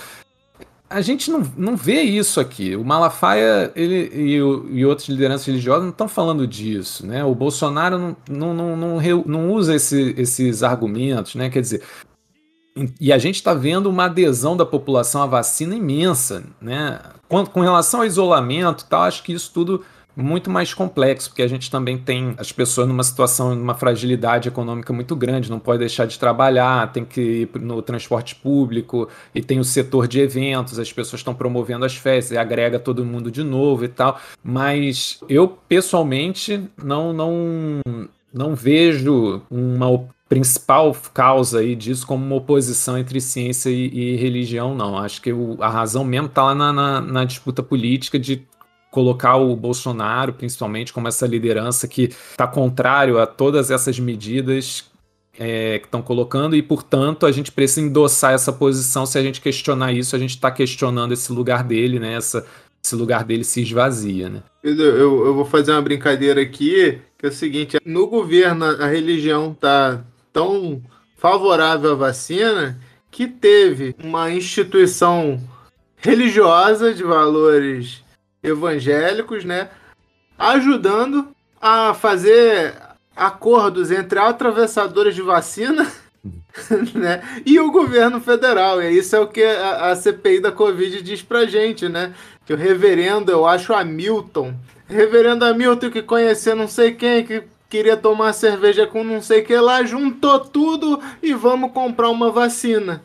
[0.90, 2.76] a gente não, não vê isso aqui.
[2.76, 7.06] O Malafaia ele, e, e outras lideranças religiosas não estão falando disso.
[7.06, 7.24] Né?
[7.24, 11.36] O Bolsonaro não, não, não, não, não usa esse, esses argumentos.
[11.36, 11.50] Né?
[11.50, 11.82] Quer dizer,
[13.00, 16.44] e a gente está vendo uma adesão da população à vacina imensa.
[16.62, 17.00] Né?
[17.28, 19.84] Com, com relação ao isolamento, tal, acho que isso tudo
[20.16, 24.93] muito mais complexo, porque a gente também tem as pessoas numa situação, numa fragilidade econômica
[24.93, 27.22] muito grande, não pode deixar de trabalhar, tem que
[27.53, 31.95] ir no transporte público, e tem o setor de eventos, as pessoas estão promovendo as
[31.95, 34.20] festas, e agrega todo mundo de novo e tal.
[34.43, 37.80] Mas eu, pessoalmente, não, não,
[38.34, 44.74] não vejo uma principal causa aí disso como uma oposição entre ciência e, e religião,
[44.74, 44.97] não.
[44.97, 48.45] Acho que o, a razão mesmo está lá na, na, na disputa política de
[48.96, 54.86] colocar o Bolsonaro, principalmente, como essa liderança que está contrário a todas essas medidas
[55.38, 59.06] é, que estão colocando, e, portanto, a gente precisa endossar essa posição.
[59.06, 62.14] Se a gente questionar isso, a gente está questionando esse lugar dele, né?
[62.14, 62.48] Essa,
[62.82, 64.41] esse lugar dele se esvazia, né?
[64.64, 69.54] Eu, eu, vou fazer uma brincadeira aqui, que é o seguinte, no governo a religião
[69.54, 70.82] tá tão
[71.18, 72.80] favorável à vacina
[73.12, 75.38] que teve uma instituição
[75.98, 78.05] religiosa de valores
[78.46, 79.70] evangélicos, né?
[80.38, 81.28] Ajudando
[81.62, 82.76] a fazer
[83.16, 85.89] acordos entre atravessadores de vacina
[86.93, 87.22] né?
[87.46, 88.82] e o governo federal.
[88.82, 92.14] E isso é o que a, CPI da Covid diz pra gente, né?
[92.46, 94.54] Que o reverendo, eu acho, Hamilton.
[94.88, 99.56] Reverendo Hamilton que conhecia não sei quem, que queria tomar cerveja com não sei que
[99.58, 103.02] lá, juntou tudo e vamos comprar uma vacina.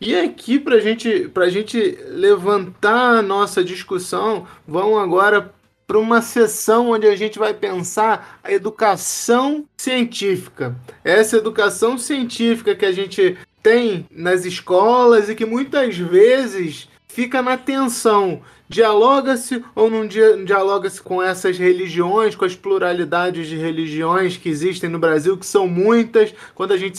[0.00, 5.54] E aqui, para gente, a gente levantar a nossa discussão, vamos agora
[5.86, 10.76] para uma sessão onde a gente vai pensar a educação científica.
[11.02, 17.56] Essa educação científica que a gente tem nas escolas e que muitas vezes fica na
[17.56, 24.90] tensão Dialoga-se ou não dialoga-se com essas religiões, com as pluralidades de religiões que existem
[24.90, 26.34] no Brasil, que são muitas?
[26.54, 26.98] Quando a gente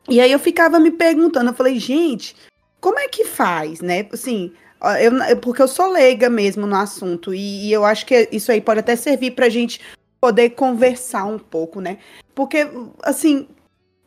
[0.07, 2.35] E aí eu ficava me perguntando, eu falei, gente,
[2.79, 4.07] como é que faz, né?
[4.11, 4.53] Assim,
[5.01, 8.61] eu, porque eu sou leiga mesmo no assunto, e, e eu acho que isso aí
[8.61, 9.81] pode até servir para a gente
[10.21, 11.97] poder conversar um pouco, né?
[12.33, 12.67] Porque,
[13.03, 13.47] assim,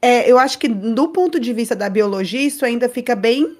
[0.00, 3.56] é, eu acho que do ponto de vista da biologia, isso ainda fica bem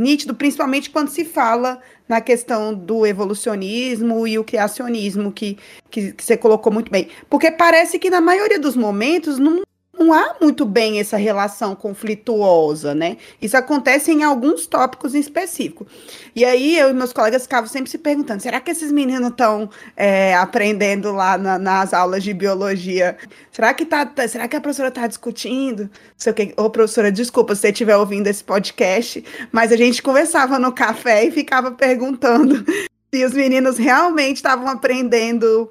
[0.00, 5.58] nítido, principalmente quando se fala na questão do evolucionismo e o criacionismo, que,
[5.90, 7.08] que, que você colocou muito bem.
[7.28, 9.62] Porque parece que na maioria dos momentos não,
[9.98, 13.16] não há muito bem essa relação conflituosa, né?
[13.40, 15.86] Isso acontece em alguns tópicos em específico.
[16.34, 19.70] E aí eu e meus colegas ficavam sempre se perguntando: será que esses meninos estão
[19.96, 23.16] é, aprendendo lá na, nas aulas de biologia?
[23.50, 25.90] Será que tá, tá será que a professora está discutindo?
[26.16, 30.02] Sei o que, ô professora, desculpa se você estiver ouvindo esse podcast, mas a gente
[30.02, 32.64] conversava no café e ficava perguntando
[33.12, 35.70] se os meninos realmente estavam aprendendo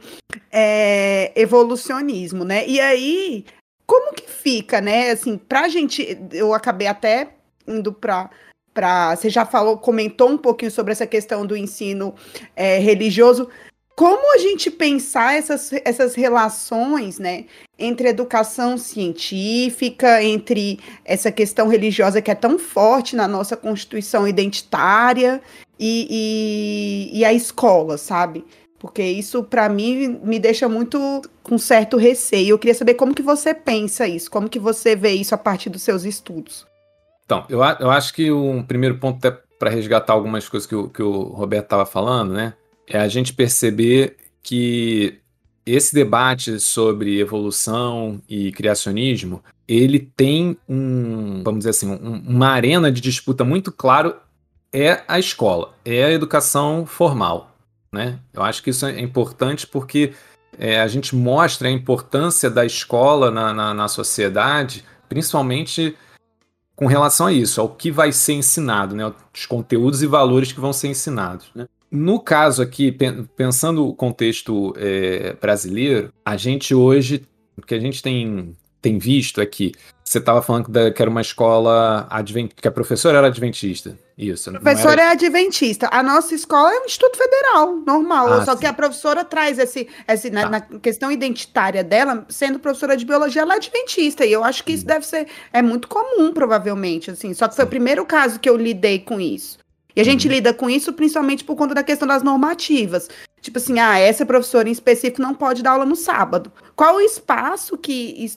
[0.51, 2.67] é, evolucionismo, né?
[2.67, 3.45] E aí
[3.85, 5.11] como que fica, né?
[5.11, 7.29] Assim, pra gente, eu acabei até
[7.67, 8.29] indo pra.
[8.73, 12.13] Pra, você já falou, comentou um pouquinho sobre essa questão do ensino
[12.57, 13.47] é, religioso.
[13.95, 17.45] Como a gente pensar essas, essas relações, né,
[17.79, 25.41] entre educação científica, entre essa questão religiosa que é tão forte na nossa constituição identitária
[25.79, 28.43] e, e, e a escola, sabe?
[28.85, 32.49] Porque isso, para mim, me deixa muito com certo receio.
[32.49, 35.71] Eu queria saber como que você pensa isso, como que você vê isso a partir
[35.71, 36.67] dos seus estudos.
[37.25, 40.87] Então, eu, eu acho que um primeiro ponto, até para resgatar algumas coisas que o,
[40.87, 42.53] que o Roberto estava falando, né?
[42.87, 45.17] É a gente perceber que
[45.65, 52.91] esse debate sobre evolução e criacionismo, ele tem um, vamos dizer assim, um, uma arena
[52.91, 54.15] de disputa muito claro
[54.71, 57.54] é a escola, é a educação formal.
[57.95, 58.19] Né?
[58.33, 60.11] Eu acho que isso é importante porque
[60.59, 65.95] é, a gente mostra a importância da escola na, na, na, sociedade, principalmente
[66.75, 69.13] com relação a isso, ao que vai ser ensinado, né?
[69.33, 71.49] os conteúdos e valores que vão ser ensinados.
[71.55, 71.65] Né?
[71.89, 72.91] No caso aqui,
[73.37, 77.25] pensando o contexto é, brasileiro, a gente hoje,
[77.57, 79.71] o que a gente tem, tem visto é que
[80.07, 83.97] você estava falando que era uma escola adventista, que a professora era adventista.
[84.15, 84.51] Isso.
[84.51, 85.09] A professora era...
[85.09, 85.89] é adventista.
[85.91, 88.31] A nossa escola é um instituto federal, normal.
[88.31, 88.59] Ah, só sim.
[88.59, 90.41] que a professora traz esse, esse tá.
[90.41, 94.23] na, na, questão identitária dela, sendo professora de biologia, ela é adventista.
[94.23, 94.87] E eu acho que isso hum.
[94.87, 97.33] deve ser é muito comum, provavelmente, assim.
[97.33, 97.67] Só que foi sim.
[97.67, 99.57] o primeiro caso que eu lidei com isso.
[99.95, 100.33] E a gente uhum.
[100.33, 103.07] lida com isso principalmente por conta da questão das normativas.
[103.45, 106.51] Tipo assim, ah, essa professora em específico não pode dar aula no sábado.
[106.75, 108.27] Qual o espaço que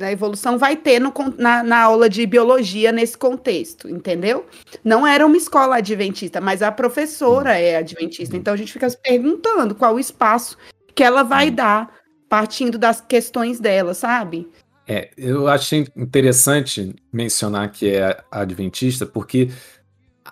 [0.00, 4.46] a evolução vai ter no, na, na, aula de biologia nesse contexto, entendeu?
[4.84, 8.36] Não era uma escola adventista, mas a professora é adventista.
[8.36, 10.56] Então a gente fica se perguntando qual o espaço
[10.94, 11.92] que ela vai dar
[12.28, 14.48] partindo das questões dela, sabe?
[14.86, 19.50] É, eu achei interessante mencionar que é adventista, porque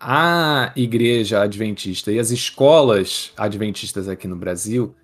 [0.01, 4.95] a igreja adventista e as escolas adventistas aqui no Brasil,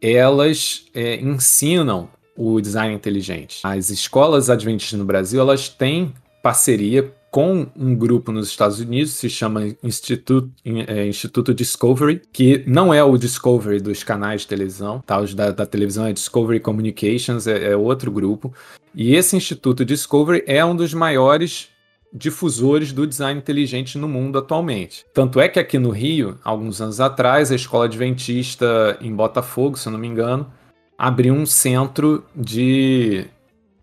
[0.00, 3.60] elas é, ensinam o design inteligente.
[3.62, 6.12] As escolas adventistas no Brasil, elas têm
[6.42, 10.50] parceria com um grupo nos Estados Unidos, se chama Instituto,
[10.86, 15.18] é, Instituto Discovery, que não é o Discovery dos canais de televisão, tá?
[15.18, 18.52] Os da, da televisão é Discovery Communications, é, é outro grupo.
[18.94, 21.71] E esse Instituto Discovery é um dos maiores
[22.12, 25.04] difusores do design inteligente no mundo atualmente.
[25.14, 29.88] Tanto é que aqui no Rio, alguns anos atrás, a escola adventista em Botafogo, se
[29.88, 30.52] eu não me engano,
[30.98, 33.26] abriu um centro de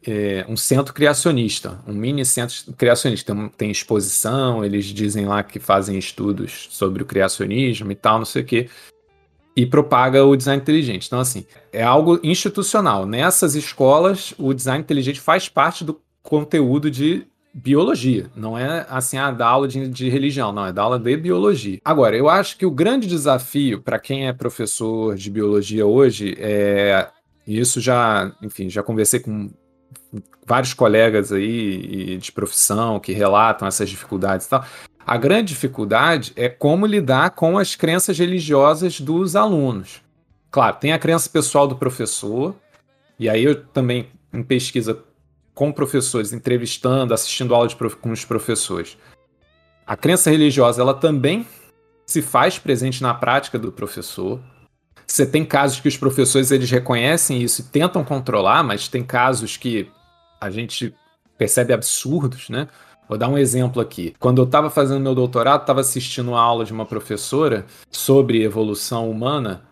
[0.05, 3.33] é, um centro criacionista, um mini centro criacionista.
[3.33, 8.25] Tem, tem, exposição, eles dizem lá que fazem estudos sobre o criacionismo e tal, não
[8.25, 8.69] sei o quê.
[9.55, 11.07] E propaga o design inteligente.
[11.07, 13.05] Então, assim, é algo institucional.
[13.05, 18.29] Nessas escolas, o design inteligente faz parte do conteúdo de biologia.
[18.35, 21.79] Não é assim a da aula de, de, religião, não, é da aula de biologia.
[21.83, 27.09] Agora, eu acho que o grande desafio para quem é professor de biologia hoje é.
[27.47, 29.49] Isso já, enfim, já conversei com
[30.45, 34.63] vários colegas aí de profissão que relatam essas dificuldades e tal.
[35.05, 40.01] A grande dificuldade é como lidar com as crenças religiosas dos alunos.
[40.51, 42.55] Claro, tem a crença pessoal do professor,
[43.17, 45.03] e aí eu também, em pesquisa
[45.59, 47.97] com professores, entrevistando, assistindo aula prof...
[47.97, 48.97] com os professores.
[49.85, 51.45] A crença religiosa ela também
[52.05, 54.39] se faz presente na prática do professor.
[55.05, 59.57] Você tem casos que os professores eles reconhecem isso e tentam controlar, mas tem casos
[59.57, 59.91] que
[60.39, 60.95] a gente
[61.37, 62.69] percebe absurdos, né?
[63.09, 64.15] Vou dar um exemplo aqui.
[64.17, 69.11] Quando eu estava fazendo meu doutorado, estava assistindo uma aula de uma professora sobre evolução
[69.11, 69.65] humana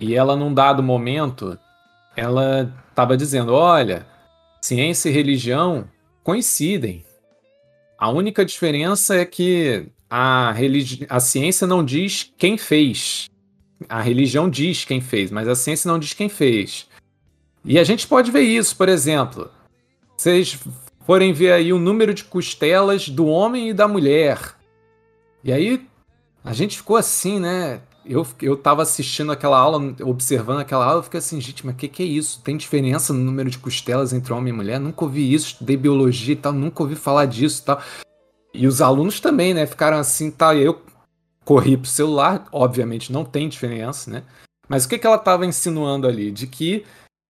[0.00, 1.58] e ela, num dado momento,
[2.16, 4.06] ela estava dizendo: olha,
[4.68, 5.88] ciência e religião
[6.22, 7.02] coincidem.
[7.98, 13.30] A única diferença é que a, religi a ciência não diz quem fez.
[13.88, 16.86] A religião diz quem fez, mas a ciência não diz quem fez.
[17.64, 19.50] E a gente pode ver isso, por exemplo.
[20.14, 20.58] Vocês
[21.06, 24.54] forem ver aí o número de costelas do homem e da mulher.
[25.42, 25.88] E aí
[26.44, 27.80] a gente ficou assim, né?
[28.08, 31.78] Eu, eu tava assistindo aquela aula, observando aquela aula, eu fiquei assim, gente, mas o
[31.78, 32.40] que, que é isso?
[32.42, 34.80] Tem diferença no número de costelas entre homem e mulher?
[34.80, 37.82] Nunca ouvi isso, estudei biologia e tal, nunca ouvi falar disso e tal.
[38.54, 39.66] E os alunos também, né?
[39.66, 40.32] Ficaram assim.
[40.56, 40.80] E eu
[41.44, 44.22] corri pro celular, obviamente não tem diferença, né?
[44.68, 46.30] Mas o que, que ela estava insinuando ali?
[46.30, 46.84] De que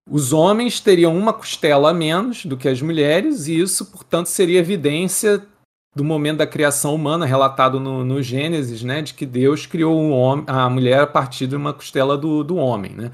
[0.09, 4.59] os homens teriam uma costela a menos do que as mulheres, e isso, portanto, seria
[4.59, 5.45] evidência
[5.99, 10.13] do momento da criação humana, relatado no, no Gênesis, né, de que Deus criou um
[10.13, 12.93] homem, a mulher a partir de uma costela do, do homem.
[12.93, 13.11] Né?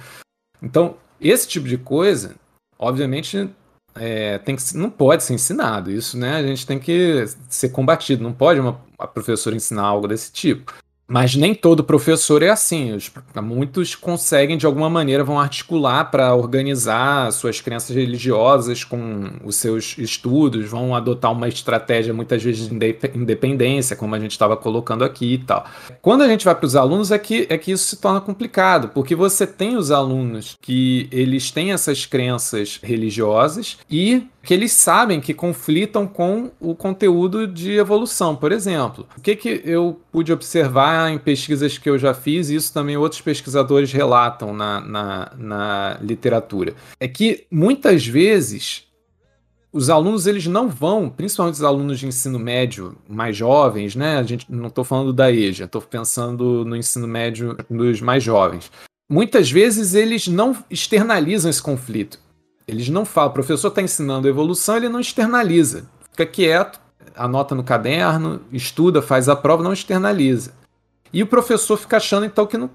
[0.61, 2.35] Então, esse tipo de coisa,
[2.77, 3.49] obviamente,
[3.95, 5.89] é, tem que, não pode ser ensinado.
[5.89, 8.21] Isso né, a gente tem que ser combatido.
[8.21, 10.71] Não pode uma, a professora ensinar algo desse tipo.
[11.07, 12.93] Mas nem todo professor é assim.
[12.93, 13.11] Os,
[13.43, 19.95] muitos conseguem, de alguma maneira, vão articular para organizar suas crenças religiosas com os seus
[19.99, 22.75] estudos, vão adotar uma estratégia, muitas vezes, de
[23.13, 25.65] independência, como a gente estava colocando aqui e tal.
[26.01, 28.89] Quando a gente vai para os alunos, é que, é que isso se torna complicado,
[28.89, 35.19] porque você tem os alunos que eles têm essas crenças religiosas e que eles sabem
[35.19, 38.35] que conflitam com o conteúdo de evolução.
[38.35, 42.55] Por exemplo, o que, que eu pude observar em pesquisas que eu já fiz, e
[42.55, 48.83] isso também outros pesquisadores relatam na, na, na literatura, é que muitas vezes
[49.73, 54.17] os alunos eles não vão, principalmente os alunos de ensino médio mais jovens, né?
[54.17, 58.71] A gente não estou falando da EJA, estou pensando no ensino médio dos mais jovens.
[59.09, 62.19] Muitas vezes eles não externalizam esse conflito.
[62.67, 65.85] Eles não falam, o professor está ensinando evolução, ele não externaliza.
[66.11, 66.79] Fica quieto,
[67.15, 70.53] anota no caderno, estuda, faz a prova, não externaliza.
[71.13, 72.69] E o professor fica achando então que não,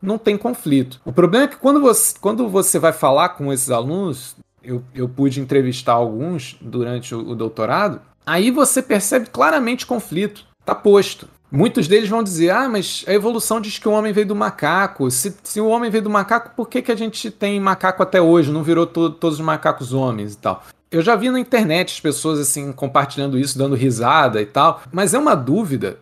[0.00, 1.00] não tem conflito.
[1.04, 5.08] O problema é que quando você, quando você vai falar com esses alunos, eu, eu
[5.08, 10.46] pude entrevistar alguns durante o, o doutorado, aí você percebe claramente conflito.
[10.64, 11.28] Tá posto.
[11.54, 15.08] Muitos deles vão dizer: ah, mas a evolução diz que o homem veio do macaco.
[15.08, 18.20] Se, se o homem veio do macaco, por que, que a gente tem macaco até
[18.20, 18.50] hoje?
[18.50, 20.64] Não virou to todos os macacos homens e tal.
[20.90, 25.14] Eu já vi na internet as pessoas assim compartilhando isso, dando risada e tal, mas
[25.14, 25.98] é uma dúvida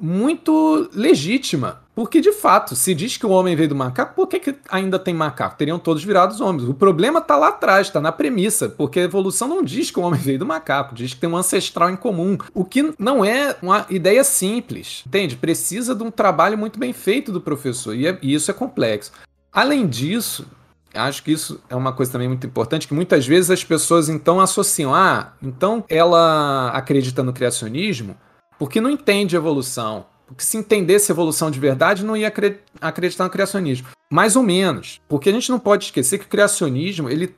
[0.00, 1.80] muito legítima.
[1.96, 4.98] Porque, de fato, se diz que o homem veio do macaco, por que, que ainda
[4.98, 5.56] tem macaco?
[5.56, 6.68] Teriam todos virados homens.
[6.68, 10.02] O problema está lá atrás, está na premissa, porque a evolução não diz que o
[10.02, 12.36] homem veio do macaco, diz que tem um ancestral em comum.
[12.52, 15.36] O que não é uma ideia simples, entende?
[15.36, 19.12] Precisa de um trabalho muito bem feito do professor, e, é, e isso é complexo.
[19.50, 20.46] Além disso,
[20.92, 24.38] acho que isso é uma coisa também muito importante, que muitas vezes as pessoas então
[24.38, 28.14] associam, ah, então ela acredita no criacionismo
[28.58, 32.32] porque não entende evolução porque se entendesse evolução de verdade, não ia
[32.80, 33.86] acreditar no criacionismo.
[34.10, 35.00] Mais ou menos.
[35.08, 37.34] Porque a gente não pode esquecer que o criacionismo, ele.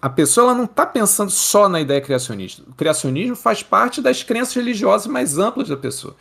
[0.00, 2.62] A pessoa não está pensando só na ideia criacionista.
[2.68, 6.16] O criacionismo faz parte das crenças religiosas mais amplas da pessoa.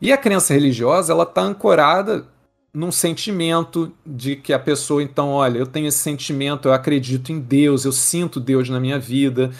[0.00, 2.26] E a crença religiosa, ela está ancorada
[2.72, 7.40] num sentimento de que a pessoa, então, olha, eu tenho esse sentimento, eu acredito em
[7.40, 9.50] Deus, eu sinto Deus na minha vida,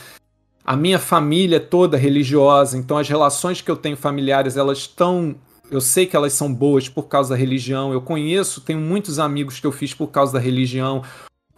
[0.68, 5.34] a minha família é toda religiosa, então as relações que eu tenho familiares, elas estão.
[5.70, 7.90] Eu sei que elas são boas por causa da religião.
[7.90, 11.02] Eu conheço, tenho muitos amigos que eu fiz por causa da religião.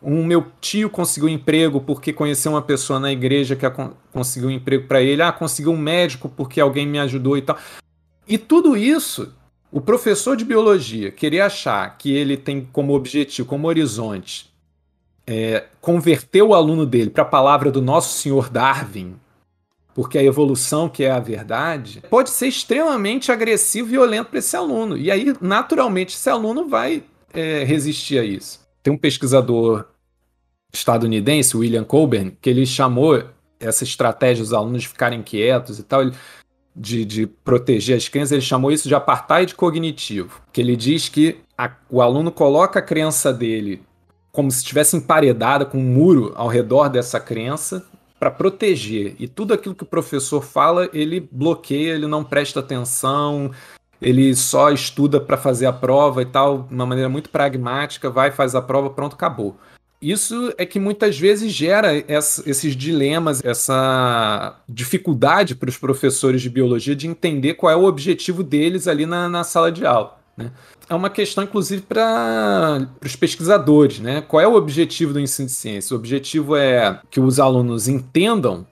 [0.01, 3.67] O meu tio conseguiu emprego porque conheceu uma pessoa na igreja que
[4.13, 5.23] conseguiu um emprego para ele.
[5.23, 7.59] Ah, conseguiu um médico porque alguém me ajudou e tal.
[8.29, 9.35] E tudo isso,
[9.73, 14.50] o professor de biologia querer achar que ele tem como objetivo, como horizonte,
[15.31, 19.15] é, converter o aluno dele para a palavra do nosso senhor Darwin,
[19.95, 24.57] porque a evolução que é a verdade, pode ser extremamente agressivo e violento para esse
[24.57, 24.99] aluno.
[24.99, 28.59] E aí, naturalmente, esse aluno vai é, resistir a isso.
[28.83, 29.85] Tem um pesquisador
[30.73, 33.23] estadunidense, William Colburn, que ele chamou
[33.61, 36.11] essa estratégia dos alunos de ficarem quietos e tal,
[36.75, 41.39] de, de proteger as crianças, ele chamou isso de apartheid cognitivo, que ele diz que
[41.57, 43.83] a, o aluno coloca a crença dele
[44.41, 47.85] como se estivesse emparedada com um muro ao redor dessa crença
[48.19, 49.15] para proteger.
[49.19, 53.51] E tudo aquilo que o professor fala, ele bloqueia, ele não presta atenção,
[54.01, 58.31] ele só estuda para fazer a prova e tal, de uma maneira muito pragmática, vai,
[58.31, 59.59] faz a prova, pronto, acabou.
[60.01, 61.93] Isso é que muitas vezes gera
[62.47, 68.43] esses dilemas, essa dificuldade para os professores de biologia de entender qual é o objetivo
[68.43, 70.19] deles ali na, na sala de aula.
[70.35, 70.51] Né?
[70.91, 74.01] É uma questão, inclusive, para os pesquisadores.
[74.01, 74.21] Né?
[74.23, 75.95] Qual é o objetivo do ensino de ciência?
[75.95, 78.67] O objetivo é que os alunos entendam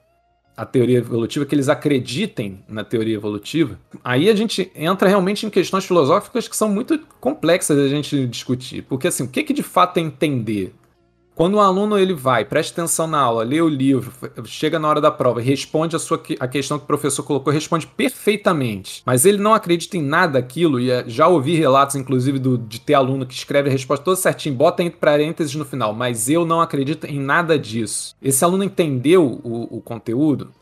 [0.57, 3.78] a teoria evolutiva, que eles acreditem na teoria evolutiva.
[4.03, 8.82] Aí a gente entra realmente em questões filosóficas que são muito complexas da gente discutir.
[8.82, 10.74] Porque, assim, o que, que de fato é entender?
[11.39, 14.12] Quando o aluno ele vai, presta atenção na aula, lê o livro,
[14.44, 17.86] chega na hora da prova, responde a sua a questão que o professor colocou, responde
[17.86, 22.59] perfeitamente, mas ele não acredita em nada daquilo e é, já ouvi relatos inclusive do,
[22.59, 26.28] de ter aluno que escreve a resposta toda certinho, bota entre parênteses no final, mas
[26.28, 28.16] eu não acredito em nada disso.
[28.20, 30.52] Esse aluno entendeu o, o conteúdo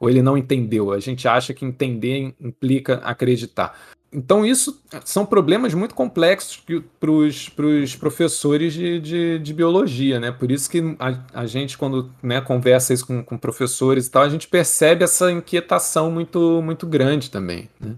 [0.00, 0.92] ou ele não entendeu?
[0.92, 3.78] A gente acha que entender implica acreditar.
[4.14, 6.62] Então, isso são problemas muito complexos
[7.00, 10.30] para os professores de, de, de, biologia, né?
[10.30, 14.22] Por isso que a, a gente, quando né, conversa isso com, com, professores e tal,
[14.22, 17.68] a gente percebe essa inquietação muito, muito grande também.
[17.80, 17.96] Né?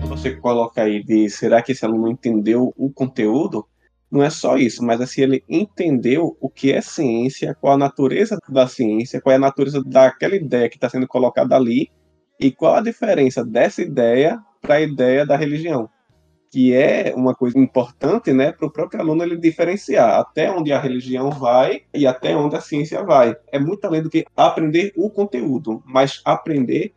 [0.00, 3.66] Quando você coloca aí de será que esse aluno entendeu o conteúdo?
[4.10, 8.36] Não é só isso, mas assim, ele entendeu o que é ciência, qual a natureza
[8.48, 11.90] da ciência, qual é a natureza daquela ideia que está sendo colocada ali,
[12.38, 15.88] e qual a diferença dessa ideia para a ideia da religião.
[16.50, 20.80] Que é uma coisa importante né, para o próprio aluno ele diferenciar até onde a
[20.80, 23.36] religião vai e até onde a ciência vai.
[23.52, 26.94] É muito além do que aprender o conteúdo, mas aprender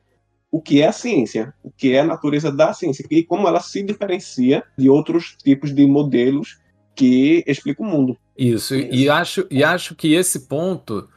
[0.49, 3.59] o que é a ciência, o que é a natureza da ciência e como ela
[3.59, 6.62] se diferencia de outros tipos de modelos
[6.95, 8.17] que explica o mundo.
[8.37, 11.07] Isso, e acho, e acho que esse ponto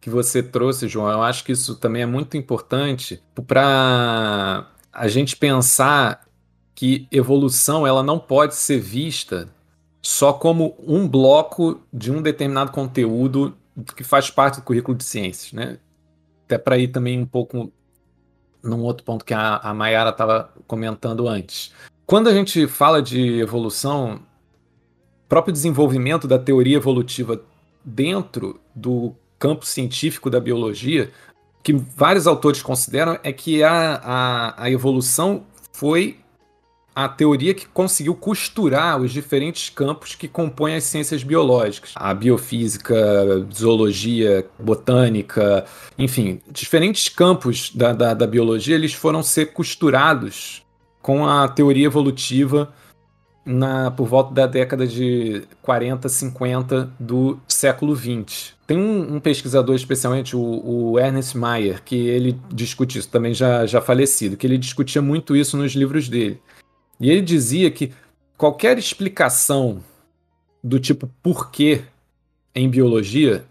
[0.00, 5.36] que você trouxe, João, eu acho que isso também é muito importante para a gente
[5.36, 6.26] pensar
[6.74, 9.48] que evolução ela não pode ser vista
[10.02, 13.56] só como um bloco de um determinado conteúdo
[13.96, 15.78] que faz parte do currículo de ciências, né?
[16.44, 17.72] Até para ir também um pouco
[18.62, 21.72] num outro ponto que a, a Mayara estava comentando antes.
[22.04, 24.20] Quando a gente fala de evolução,
[25.32, 27.40] próprio desenvolvimento da teoria evolutiva
[27.82, 31.10] dentro do campo científico da biologia,
[31.62, 36.18] que vários autores consideram é que a, a, a evolução foi
[36.94, 41.92] a teoria que conseguiu costurar os diferentes campos que compõem as ciências biológicas.
[41.94, 42.94] A biofísica,
[43.50, 45.64] zoologia, botânica,
[45.96, 50.62] enfim, diferentes campos da, da, da biologia eles foram ser costurados
[51.00, 52.70] com a teoria evolutiva
[53.44, 58.54] na, por volta da década de 40, 50 do século 20.
[58.66, 63.66] Tem um, um pesquisador, especialmente o, o, Ernest Mayr, que ele discute isso, também já,
[63.66, 66.40] já falecido, que ele discutia muito isso nos livros dele.
[67.00, 67.92] E ele dizia que
[68.36, 69.82] qualquer explicação
[70.62, 71.82] do tipo porquê
[72.54, 73.44] em biologia,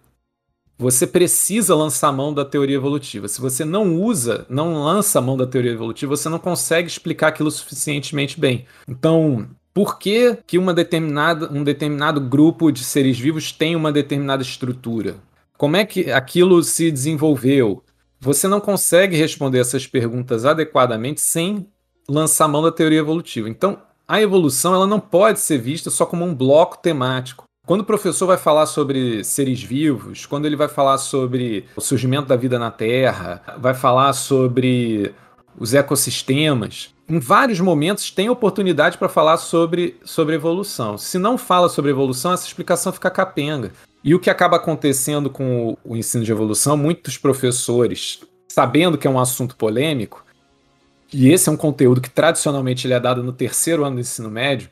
[0.78, 3.28] você precisa lançar a mão da teoria evolutiva.
[3.28, 7.28] Se você não usa, não lança a mão da teoria evolutiva, você não consegue explicar
[7.28, 8.66] aquilo suficientemente bem.
[8.88, 14.42] Então, por que, que uma determinada, um determinado grupo de seres vivos tem uma determinada
[14.42, 15.16] estrutura?
[15.58, 17.84] Como é que aquilo se desenvolveu?
[18.20, 21.68] Você não consegue responder essas perguntas adequadamente sem
[22.08, 23.50] lançar mão da teoria evolutiva.
[23.50, 27.46] Então, a evolução ela não pode ser vista só como um bloco temático.
[27.66, 32.28] Quando o professor vai falar sobre seres vivos, quando ele vai falar sobre o surgimento
[32.28, 35.14] da vida na Terra, vai falar sobre
[35.58, 40.98] os ecossistemas, em vários momentos tem oportunidade para falar sobre, sobre evolução.
[40.98, 43.74] Se não fala sobre evolução, essa explicação fica capenga.
[44.02, 49.06] E o que acaba acontecendo com o, o ensino de evolução, muitos professores, sabendo que
[49.06, 50.24] é um assunto polêmico,
[51.12, 54.32] e esse é um conteúdo que tradicionalmente ele é dado no terceiro ano do ensino
[54.32, 54.70] médio,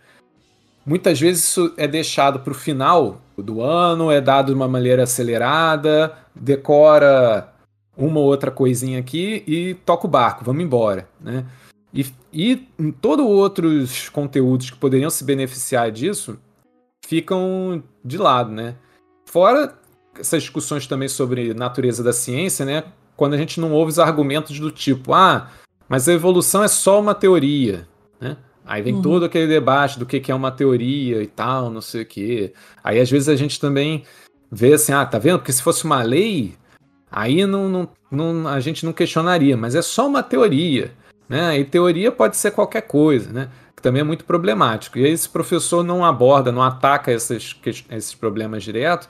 [0.86, 5.04] muitas vezes isso é deixado para o final do ano, é dado de uma maneira
[5.04, 7.54] acelerada, decora
[7.98, 11.44] uma ou outra coisinha aqui e toca o barco, vamos embora, né?
[11.94, 16.40] E, e em todos outros conteúdos que poderiam se beneficiar disso
[17.06, 18.76] ficam de lado, né?
[19.26, 19.78] Fora
[20.18, 22.84] essas discussões também sobre natureza da ciência, né?
[23.16, 25.50] Quando a gente não ouve os argumentos do tipo, ah,
[25.88, 27.88] mas a evolução é só uma teoria,
[28.20, 28.38] né?
[28.66, 29.02] Aí vem uhum.
[29.02, 32.54] todo aquele debate do que é uma teoria e tal, não sei o quê.
[32.84, 34.04] Aí às vezes a gente também
[34.52, 35.40] vê assim, ah, tá vendo?
[35.40, 36.54] Porque se fosse uma lei,
[37.12, 40.92] aí não, não, não, a gente não questionaria, mas é só uma teoria.
[41.30, 41.60] Né?
[41.60, 43.50] E teoria pode ser qualquer coisa, né?
[43.80, 44.98] que também é muito problemático.
[45.00, 47.56] E aí, esse professor não aborda, não ataca esses,
[47.90, 49.08] esses problemas direto,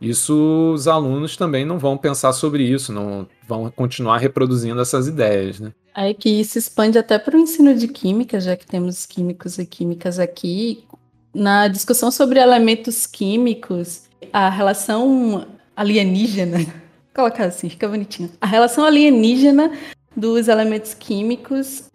[0.00, 5.60] isso os alunos também não vão pensar sobre isso, não vão continuar reproduzindo essas ideias.
[5.60, 5.72] Né?
[5.94, 9.66] Aí que isso expande até para o ensino de química, já que temos químicos e
[9.66, 10.84] químicas aqui.
[11.32, 15.46] Na discussão sobre elementos químicos, a relação
[15.76, 16.58] alienígena,
[17.14, 18.30] colocar assim, fica bonitinho.
[18.40, 19.70] A relação alienígena
[20.16, 21.90] dos elementos químicos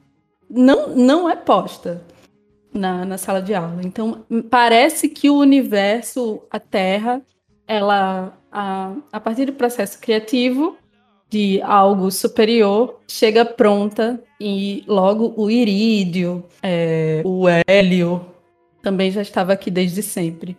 [0.49, 2.01] não, não é posta
[2.73, 3.81] na, na sala de aula.
[3.83, 7.21] Então, parece que o universo, a Terra,
[7.67, 10.77] ela, a, a partir do processo criativo,
[11.29, 18.25] de algo superior chega pronta e logo o irídio, é, o hélio
[18.81, 20.55] também já estava aqui desde sempre.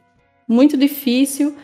[0.49, 1.57] Muito difícil.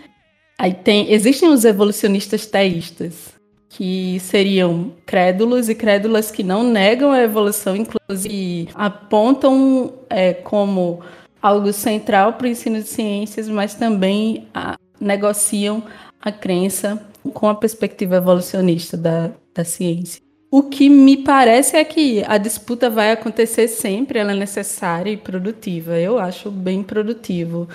[0.59, 3.32] Aí tem, existem os evolucionistas teístas,
[3.75, 11.01] que seriam crédulos e crédulas que não negam a evolução, inclusive apontam é, como
[11.41, 15.83] algo central para o ensino de ciências, mas também a, negociam
[16.21, 20.21] a crença com a perspectiva evolucionista da, da ciência.
[20.51, 25.17] O que me parece é que a disputa vai acontecer sempre, ela é necessária e
[25.17, 25.99] produtiva.
[25.99, 27.67] Eu acho bem produtivo.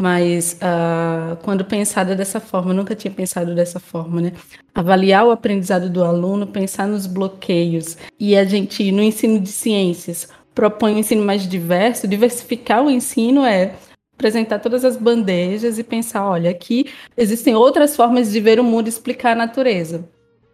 [0.00, 4.32] Mas uh, quando pensada dessa forma, nunca tinha pensado dessa forma, né?
[4.74, 7.98] Avaliar o aprendizado do aluno, pensar nos bloqueios.
[8.18, 12.08] E a gente, no ensino de ciências, propõe um ensino mais diverso.
[12.08, 13.74] Diversificar o ensino é
[14.14, 18.86] apresentar todas as bandejas e pensar: olha, aqui existem outras formas de ver o mundo
[18.86, 20.08] e explicar a natureza.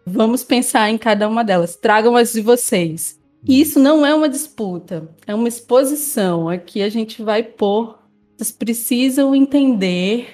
[0.05, 1.77] Vamos pensar em cada uma delas.
[1.77, 3.17] Tragam as de vocês.
[3.47, 6.49] E isso não é uma disputa, é uma exposição.
[6.49, 7.97] Aqui a gente vai pôr
[8.37, 10.29] vocês precisam entender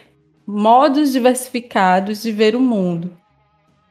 [0.45, 3.15] modos diversificados de ver o mundo.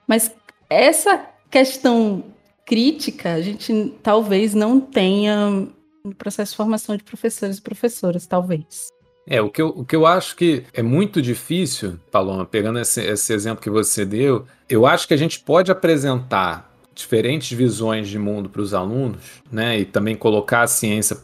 [0.07, 0.31] Mas
[0.69, 2.25] essa questão
[2.67, 5.67] crítica, a gente talvez não tenha
[6.05, 8.89] no processo de formação de professores e professoras, talvez.
[9.27, 13.01] É, o que, eu, o que eu acho que é muito difícil, Paloma, pegando esse,
[13.01, 18.19] esse exemplo que você deu, eu acho que a gente pode apresentar diferentes visões de
[18.19, 21.17] mundo para os alunos, né, e também colocar a ciência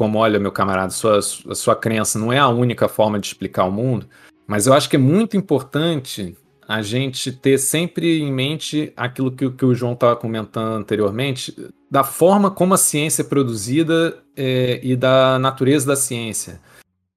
[0.00, 3.70] como, olha, meu camarada, sua, sua crença não é a única forma de explicar o
[3.70, 4.08] mundo,
[4.46, 6.34] mas eu acho que é muito importante
[6.66, 11.54] a gente ter sempre em mente aquilo que, que o João estava comentando anteriormente,
[11.90, 16.62] da forma como a ciência é produzida é, e da natureza da ciência.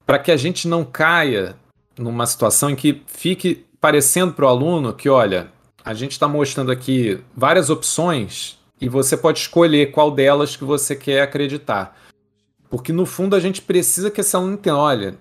[0.06, 1.56] Para que a gente não caia
[1.98, 5.48] numa situação em que fique parecendo para o aluno que, olha,
[5.86, 10.98] a gente está mostrando aqui várias opções e você pode escolher qual delas que você
[10.98, 12.03] quer acreditar.
[12.74, 15.16] Porque no fundo a gente precisa que esse aluno entenda, olha,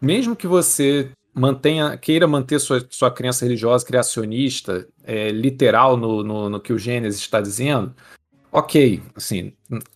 [0.00, 6.48] mesmo que você mantenha, queira manter sua, sua crença religiosa criacionista, é, literal no, no,
[6.48, 7.94] no, que o Gênesis está dizendo,
[8.50, 9.52] ok, assim,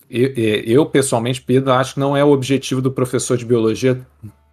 [0.07, 3.99] eu, eu, pessoalmente, Pedro, acho que não é o objetivo do professor de biologia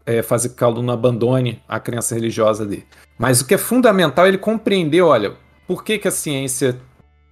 [0.07, 2.87] é, fazer com que o aluno abandone a crença religiosa dele.
[3.19, 5.37] Mas o que é fundamental é ele compreender, olha,
[5.67, 6.81] por que, que a ciência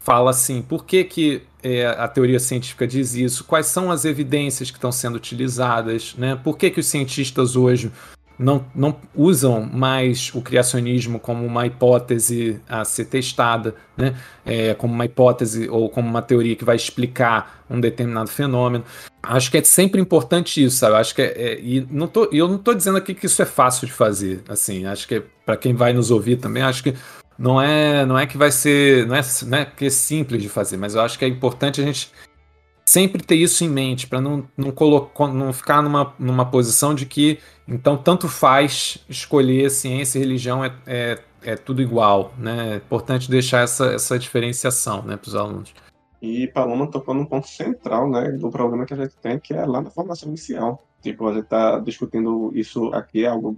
[0.01, 4.71] fala assim, por que, que é, a teoria científica diz isso, quais são as evidências
[4.71, 6.39] que estão sendo utilizadas, né?
[6.43, 7.91] Por que, que os cientistas hoje
[8.39, 14.15] não, não usam mais o criacionismo como uma hipótese a ser testada, né?
[14.47, 18.85] É, como uma hipótese ou como uma teoria que vai explicar um determinado fenômeno.
[19.21, 20.95] Acho que é sempre importante isso, sabe?
[20.95, 23.47] Acho que é, é e não tô, eu não estou dizendo aqui que isso é
[23.47, 24.87] fácil de fazer, assim.
[24.87, 26.95] Acho que é, para quem vai nos ouvir também, acho que
[27.39, 30.49] não é, não é que vai ser, não é, não é que é simples de
[30.49, 32.13] fazer, mas eu acho que é importante a gente
[32.85, 37.07] sempre ter isso em mente para não, não, colocar, não ficar numa, numa posição de
[37.07, 42.73] que então tanto faz escolher ciência e religião é, é, é tudo igual, né?
[42.73, 45.75] É importante deixar essa, essa diferenciação, né, para os alunos.
[46.21, 49.65] E Paloma tocou num ponto central, né, do problema que a gente tem, que é
[49.65, 50.83] lá na formação inicial.
[51.01, 53.57] Tipo, a gente está discutindo isso aqui, é algo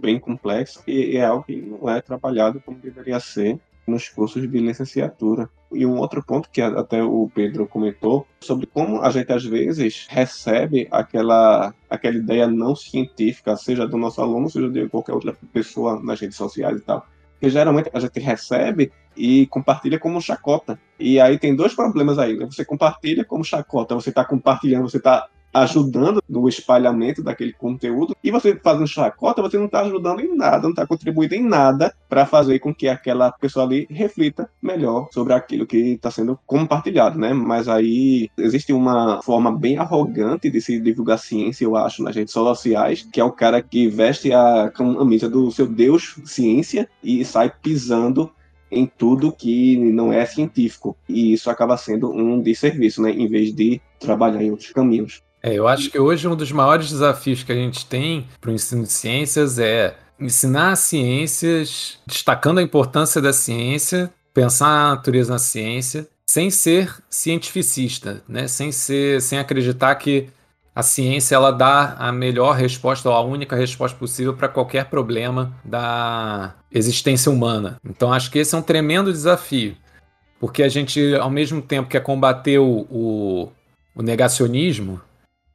[0.00, 4.58] bem complexo e é algo que não é trabalhado como deveria ser nos cursos de
[4.58, 5.48] licenciatura.
[5.72, 10.06] E um outro ponto que até o Pedro comentou sobre como a gente às vezes
[10.08, 16.00] recebe aquela aquela ideia não científica, seja do nosso aluno, seja de qualquer outra pessoa
[16.02, 17.06] nas redes sociais e tal.
[17.40, 20.78] Que geralmente a gente recebe e compartilha como chacota.
[20.98, 22.36] E aí tem dois problemas aí.
[22.36, 22.46] Né?
[22.46, 28.14] Você compartilha como chacota, você está compartilhando, você está ajudando no espalhamento daquele conteúdo.
[28.22, 31.94] E você fazendo chacota, você não está ajudando em nada, não está contribuindo em nada
[32.08, 37.18] para fazer com que aquela pessoa ali reflita melhor sobre aquilo que está sendo compartilhado,
[37.18, 37.32] né?
[37.32, 42.32] Mas aí existe uma forma bem arrogante de se divulgar ciência, eu acho, nas redes
[42.32, 47.52] sociais, que é o cara que veste a camisa do seu Deus ciência e sai
[47.62, 48.30] pisando
[48.70, 50.96] em tudo que não é científico.
[51.08, 53.10] E isso acaba sendo um desserviço, né?
[53.10, 55.22] Em vez de trabalhar em outros caminhos.
[55.42, 58.54] É, eu acho que hoje um dos maiores desafios que a gente tem para o
[58.54, 65.38] ensino de ciências é ensinar ciências, destacando a importância da ciência, pensar a natureza na
[65.38, 68.46] ciência, sem ser cientificista, né?
[68.46, 70.28] sem, ser, sem acreditar que
[70.74, 75.52] a ciência ela dá a melhor resposta ou a única resposta possível para qualquer problema
[75.64, 77.78] da existência humana.
[77.84, 79.76] Então acho que esse é um tremendo desafio,
[80.38, 83.52] porque a gente, ao mesmo tempo, quer combater o, o,
[83.94, 85.00] o negacionismo,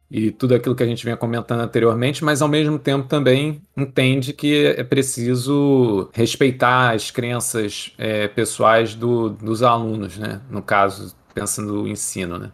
[0.10, 4.34] e tudo aquilo que a gente vinha comentando anteriormente, mas ao mesmo tempo também entende
[4.34, 10.42] que é preciso respeitar as crenças é, pessoais do, dos alunos, né?
[10.50, 12.52] No caso, pensando no ensino, né?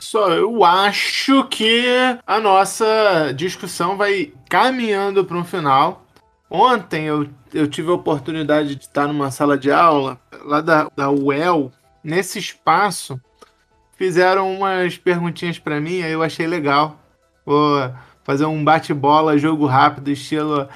[0.00, 1.84] Só eu acho que
[2.26, 6.07] a nossa discussão vai caminhando para um final.
[6.50, 11.10] Ontem eu, eu tive a oportunidade de estar numa sala de aula lá da, da
[11.10, 11.70] UEL.
[12.02, 13.20] Nesse espaço,
[13.96, 16.98] fizeram umas perguntinhas para mim, aí eu achei legal.
[17.44, 17.92] Vou
[18.24, 20.68] fazer um bate-bola, jogo rápido, estilo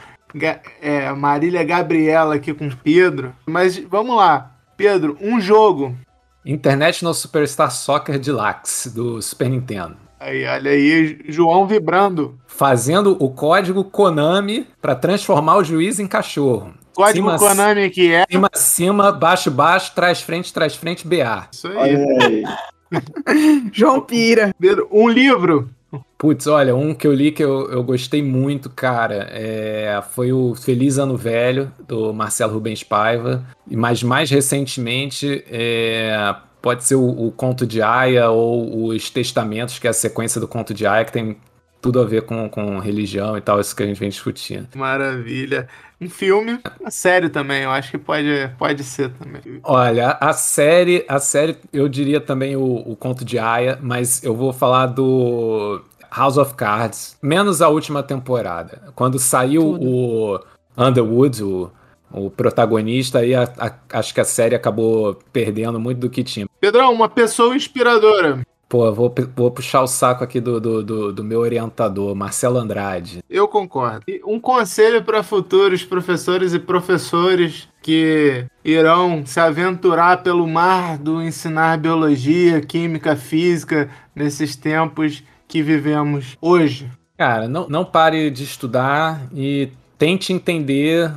[0.80, 3.34] é, Marília Gabriela aqui com Pedro.
[3.46, 5.96] Mas vamos lá, Pedro, um jogo
[6.44, 9.96] International Superstar Soccer Deluxe do Super Nintendo.
[10.22, 12.38] Aí, olha aí, João vibrando.
[12.46, 16.72] Fazendo o código Konami para transformar o juiz em cachorro.
[16.94, 18.24] Código cima, Konami que é?
[18.30, 21.48] Cima, cima, baixo, baixo, trás, frente, trás, frente, BA.
[21.50, 21.96] Isso aí.
[22.22, 22.44] aí.
[23.74, 24.54] João Pira.
[24.92, 25.68] Um livro.
[26.16, 30.54] Putz, olha, um que eu li que eu, eu gostei muito, cara, é, foi o
[30.54, 33.44] Feliz Ano Velho, do Marcelo Rubens Paiva.
[33.68, 36.32] Mas mais recentemente, é,
[36.62, 40.46] pode ser o, o, Conto de Aya ou os Testamentos, que é a sequência do
[40.46, 41.36] Conto de Aya, que tem
[41.82, 44.68] tudo a ver com, com religião e tal, isso que a gente vem discutindo.
[44.76, 45.68] Maravilha.
[46.00, 49.60] Um filme, a série também, eu acho que pode, pode ser também.
[49.64, 54.34] Olha, a série, a série, eu diria também o, o Conto de Aya, mas eu
[54.34, 55.82] vou falar do
[56.16, 58.82] House of Cards, menos a última temporada.
[58.94, 59.88] Quando saiu tudo.
[59.88, 60.40] o
[60.76, 61.70] Underwood, o
[62.12, 66.46] o protagonista, aí a, a, acho que a série acabou perdendo muito do que tinha.
[66.60, 68.40] Pedrão, uma pessoa inspiradora.
[68.72, 73.22] Pô, vou, vou puxar o saco aqui do, do, do, do meu orientador, Marcelo Andrade.
[73.28, 74.00] Eu concordo.
[74.08, 81.20] E um conselho para futuros professores e professores que irão se aventurar pelo mar do
[81.20, 86.90] ensinar biologia, química, física nesses tempos que vivemos hoje.
[87.18, 89.68] Cara, não, não pare de estudar e
[89.98, 91.12] tente entender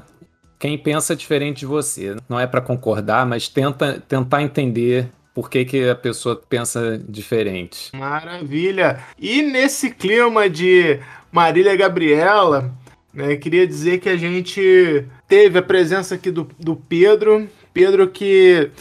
[0.66, 2.16] quem pensa diferente de você.
[2.28, 7.92] Não é para concordar, mas tenta tentar entender por que, que a pessoa pensa diferente.
[7.96, 9.00] Maravilha!
[9.20, 11.00] E nesse clima de
[11.32, 12.74] Marília Gabriela,
[13.14, 17.48] né, queria dizer que a gente teve a presença aqui do, do Pedro.
[17.72, 18.72] Pedro que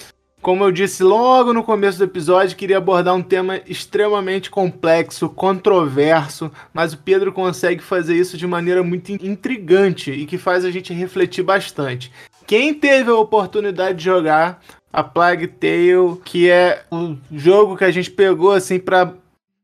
[0.45, 6.53] como eu disse logo no começo do episódio, queria abordar um tema extremamente complexo, controverso,
[6.71, 10.93] mas o Pedro consegue fazer isso de maneira muito intrigante e que faz a gente
[10.93, 12.13] refletir bastante.
[12.47, 14.61] Quem teve a oportunidade de jogar
[14.93, 19.15] a Plague Tale, que é o jogo que a gente pegou assim para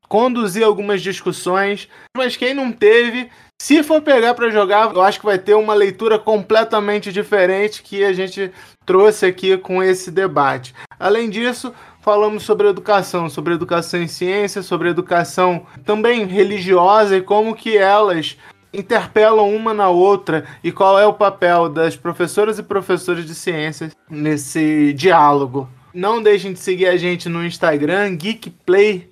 [0.09, 3.29] conduzir algumas discussões, mas quem não teve,
[3.61, 8.03] se for pegar para jogar, eu acho que vai ter uma leitura completamente diferente que
[8.03, 8.51] a gente
[8.87, 10.75] trouxe aqui com esse debate.
[10.99, 11.71] Além disso,
[12.01, 18.39] falamos sobre educação, sobre educação em ciência, sobre educação também religiosa e como que elas
[18.73, 23.95] interpelam uma na outra e qual é o papel das professoras e professores de ciências
[24.09, 25.69] nesse diálogo.
[25.93, 29.10] Não deixem de seguir a gente no Instagram, GeekPlay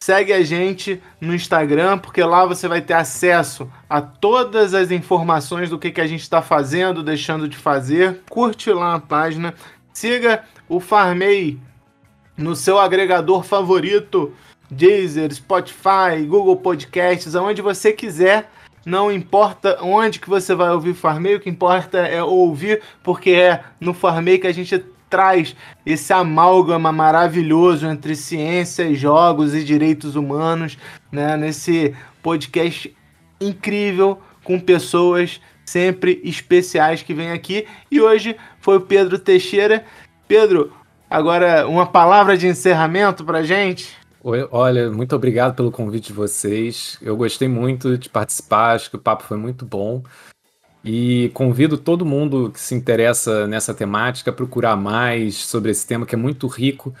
[0.00, 5.68] Segue a gente no Instagram, porque lá você vai ter acesso a todas as informações
[5.70, 8.20] do que, que a gente está fazendo, deixando de fazer.
[8.30, 9.54] Curte lá a página.
[9.92, 11.58] Siga o Farmei
[12.36, 14.32] no seu agregador favorito,
[14.70, 18.48] Deezer, Spotify, Google Podcasts, aonde você quiser.
[18.86, 23.64] Não importa onde que você vai ouvir Farmei, o que importa é ouvir, porque é
[23.80, 25.54] no Farmei que a gente traz
[25.84, 30.78] esse amálgama maravilhoso entre ciência, jogos e direitos humanos,
[31.10, 31.36] né?
[31.36, 32.94] Nesse podcast
[33.40, 37.66] incrível com pessoas sempre especiais que vêm aqui.
[37.90, 39.84] E hoje foi o Pedro Teixeira.
[40.26, 40.72] Pedro,
[41.10, 43.96] agora uma palavra de encerramento para gente.
[44.50, 46.98] Olha, muito obrigado pelo convite de vocês.
[47.00, 50.02] Eu gostei muito de participar, acho que o papo foi muito bom.
[50.90, 56.06] E convido todo mundo que se interessa nessa temática a procurar mais sobre esse tema
[56.06, 56.94] que é muito rico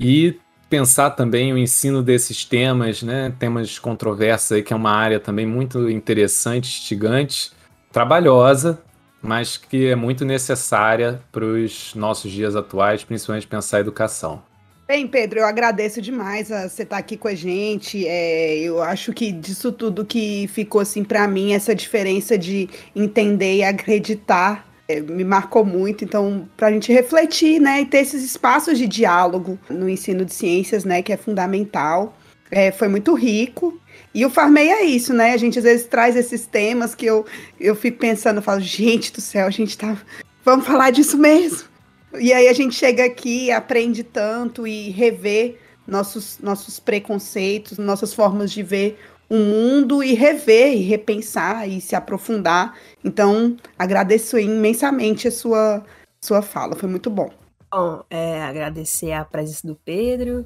[0.00, 0.36] e
[0.68, 3.32] pensar também o ensino desses temas, né?
[3.38, 7.52] Temas controversos aí, que é uma área também muito interessante, instigante,
[7.92, 8.82] trabalhosa,
[9.22, 14.42] mas que é muito necessária para os nossos dias atuais, principalmente pensar a educação.
[14.90, 18.04] Bem, Pedro, eu agradeço demais a você estar aqui com a gente.
[18.08, 23.58] É, eu acho que disso tudo que ficou assim para mim, essa diferença de entender
[23.58, 26.02] e acreditar é, me marcou muito.
[26.02, 30.34] Então, para a gente refletir, né, e ter esses espaços de diálogo no ensino de
[30.34, 32.18] ciências, né, que é fundamental.
[32.50, 33.80] É, foi muito rico.
[34.12, 35.34] E o Farmei é isso, né?
[35.34, 37.24] A gente às vezes traz esses temas que eu,
[37.60, 39.96] eu fico pensando, eu falo, gente do céu, a gente tá.
[40.44, 41.69] Vamos falar disso mesmo.
[42.18, 45.56] E aí a gente chega aqui, aprende tanto e revê
[45.86, 51.94] nossos, nossos preconceitos, nossas formas de ver o mundo e rever e repensar e se
[51.94, 52.76] aprofundar.
[53.04, 55.84] Então, agradeço imensamente a sua,
[56.20, 57.30] sua fala, foi muito bom.
[57.70, 60.44] Bom, é, agradecer a presença do Pedro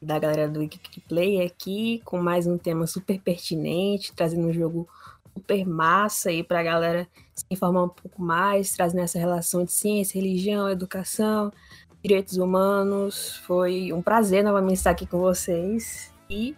[0.00, 0.60] da galera do
[1.08, 4.88] Play aqui, com mais um tema super pertinente, trazendo um jogo
[5.36, 9.72] super massa aí para a galera se informar um pouco mais, trazendo essa relação de
[9.72, 11.52] ciência, religião, educação,
[12.02, 13.36] direitos humanos.
[13.46, 16.56] Foi um prazer novamente estar aqui com vocês e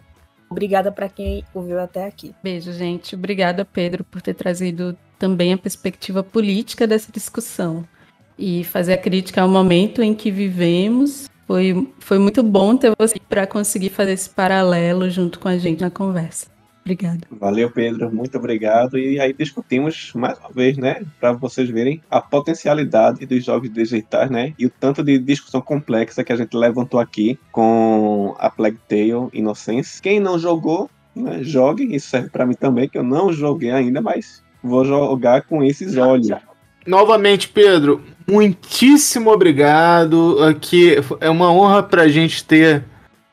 [0.49, 2.33] obrigada para quem ouviu até aqui.
[2.41, 3.15] Beijo, gente.
[3.15, 7.85] Obrigada, Pedro, por ter trazido também a perspectiva política dessa discussão
[8.37, 13.19] e fazer a crítica ao momento em que vivemos foi, foi muito bom ter você
[13.27, 16.58] para conseguir fazer esse paralelo junto com a gente na conversa.
[16.81, 17.19] Obrigada.
[17.31, 18.13] Valeu, Pedro.
[18.13, 18.97] Muito obrigado.
[18.97, 21.03] E aí discutimos mais uma vez, né?
[21.19, 24.53] Para vocês verem a potencialidade dos jogos digitais, né?
[24.57, 29.29] E o tanto de discussão complexa que a gente levantou aqui com a Plague Tale
[29.33, 30.01] Innocence.
[30.01, 31.95] Quem não jogou, né, jogue.
[31.95, 35.95] Isso serve para mim também, que eu não joguei ainda, mas vou jogar com esses
[35.97, 36.29] olhos.
[36.87, 40.43] Novamente, Pedro, muitíssimo obrigado.
[40.43, 42.83] Aqui é uma honra para a gente ter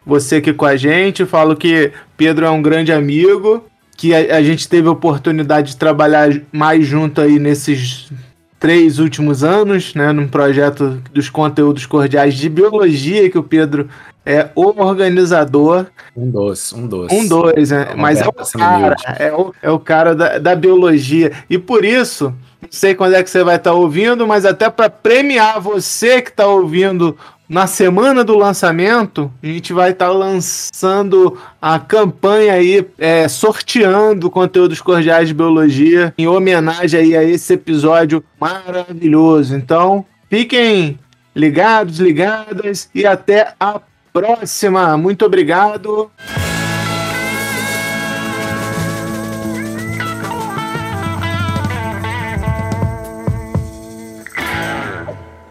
[0.06, 1.26] você aqui com a gente.
[1.26, 3.64] Falo que Pedro é um grande amigo,
[3.96, 8.10] que a, a, gente teve a oportunidade de trabalhar mais junto aí nesses
[8.58, 13.88] três últimos anos, né, num projeto dos conteúdos cordiais de biologia que o Pedro
[14.24, 15.86] é o organizador.
[16.16, 17.12] Um dos, um dos.
[17.12, 17.94] Um dos, né?
[17.96, 21.30] Mas é o cara, é o, é o cara da, da biologia.
[21.48, 24.68] E por isso, não sei quando é que você vai estar tá ouvindo, mas até
[24.68, 27.16] para premiar você que está ouvindo
[27.48, 34.30] na semana do lançamento, a gente vai estar tá lançando a campanha aí, é, sorteando
[34.30, 39.54] conteúdos cordiais de biologia em homenagem aí a esse episódio maravilhoso.
[39.54, 40.98] Então, fiquem
[41.34, 43.80] ligados, ligadas e até a
[44.12, 44.96] próxima.
[44.96, 46.10] Muito obrigado.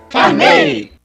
[0.09, 0.91] Farmei!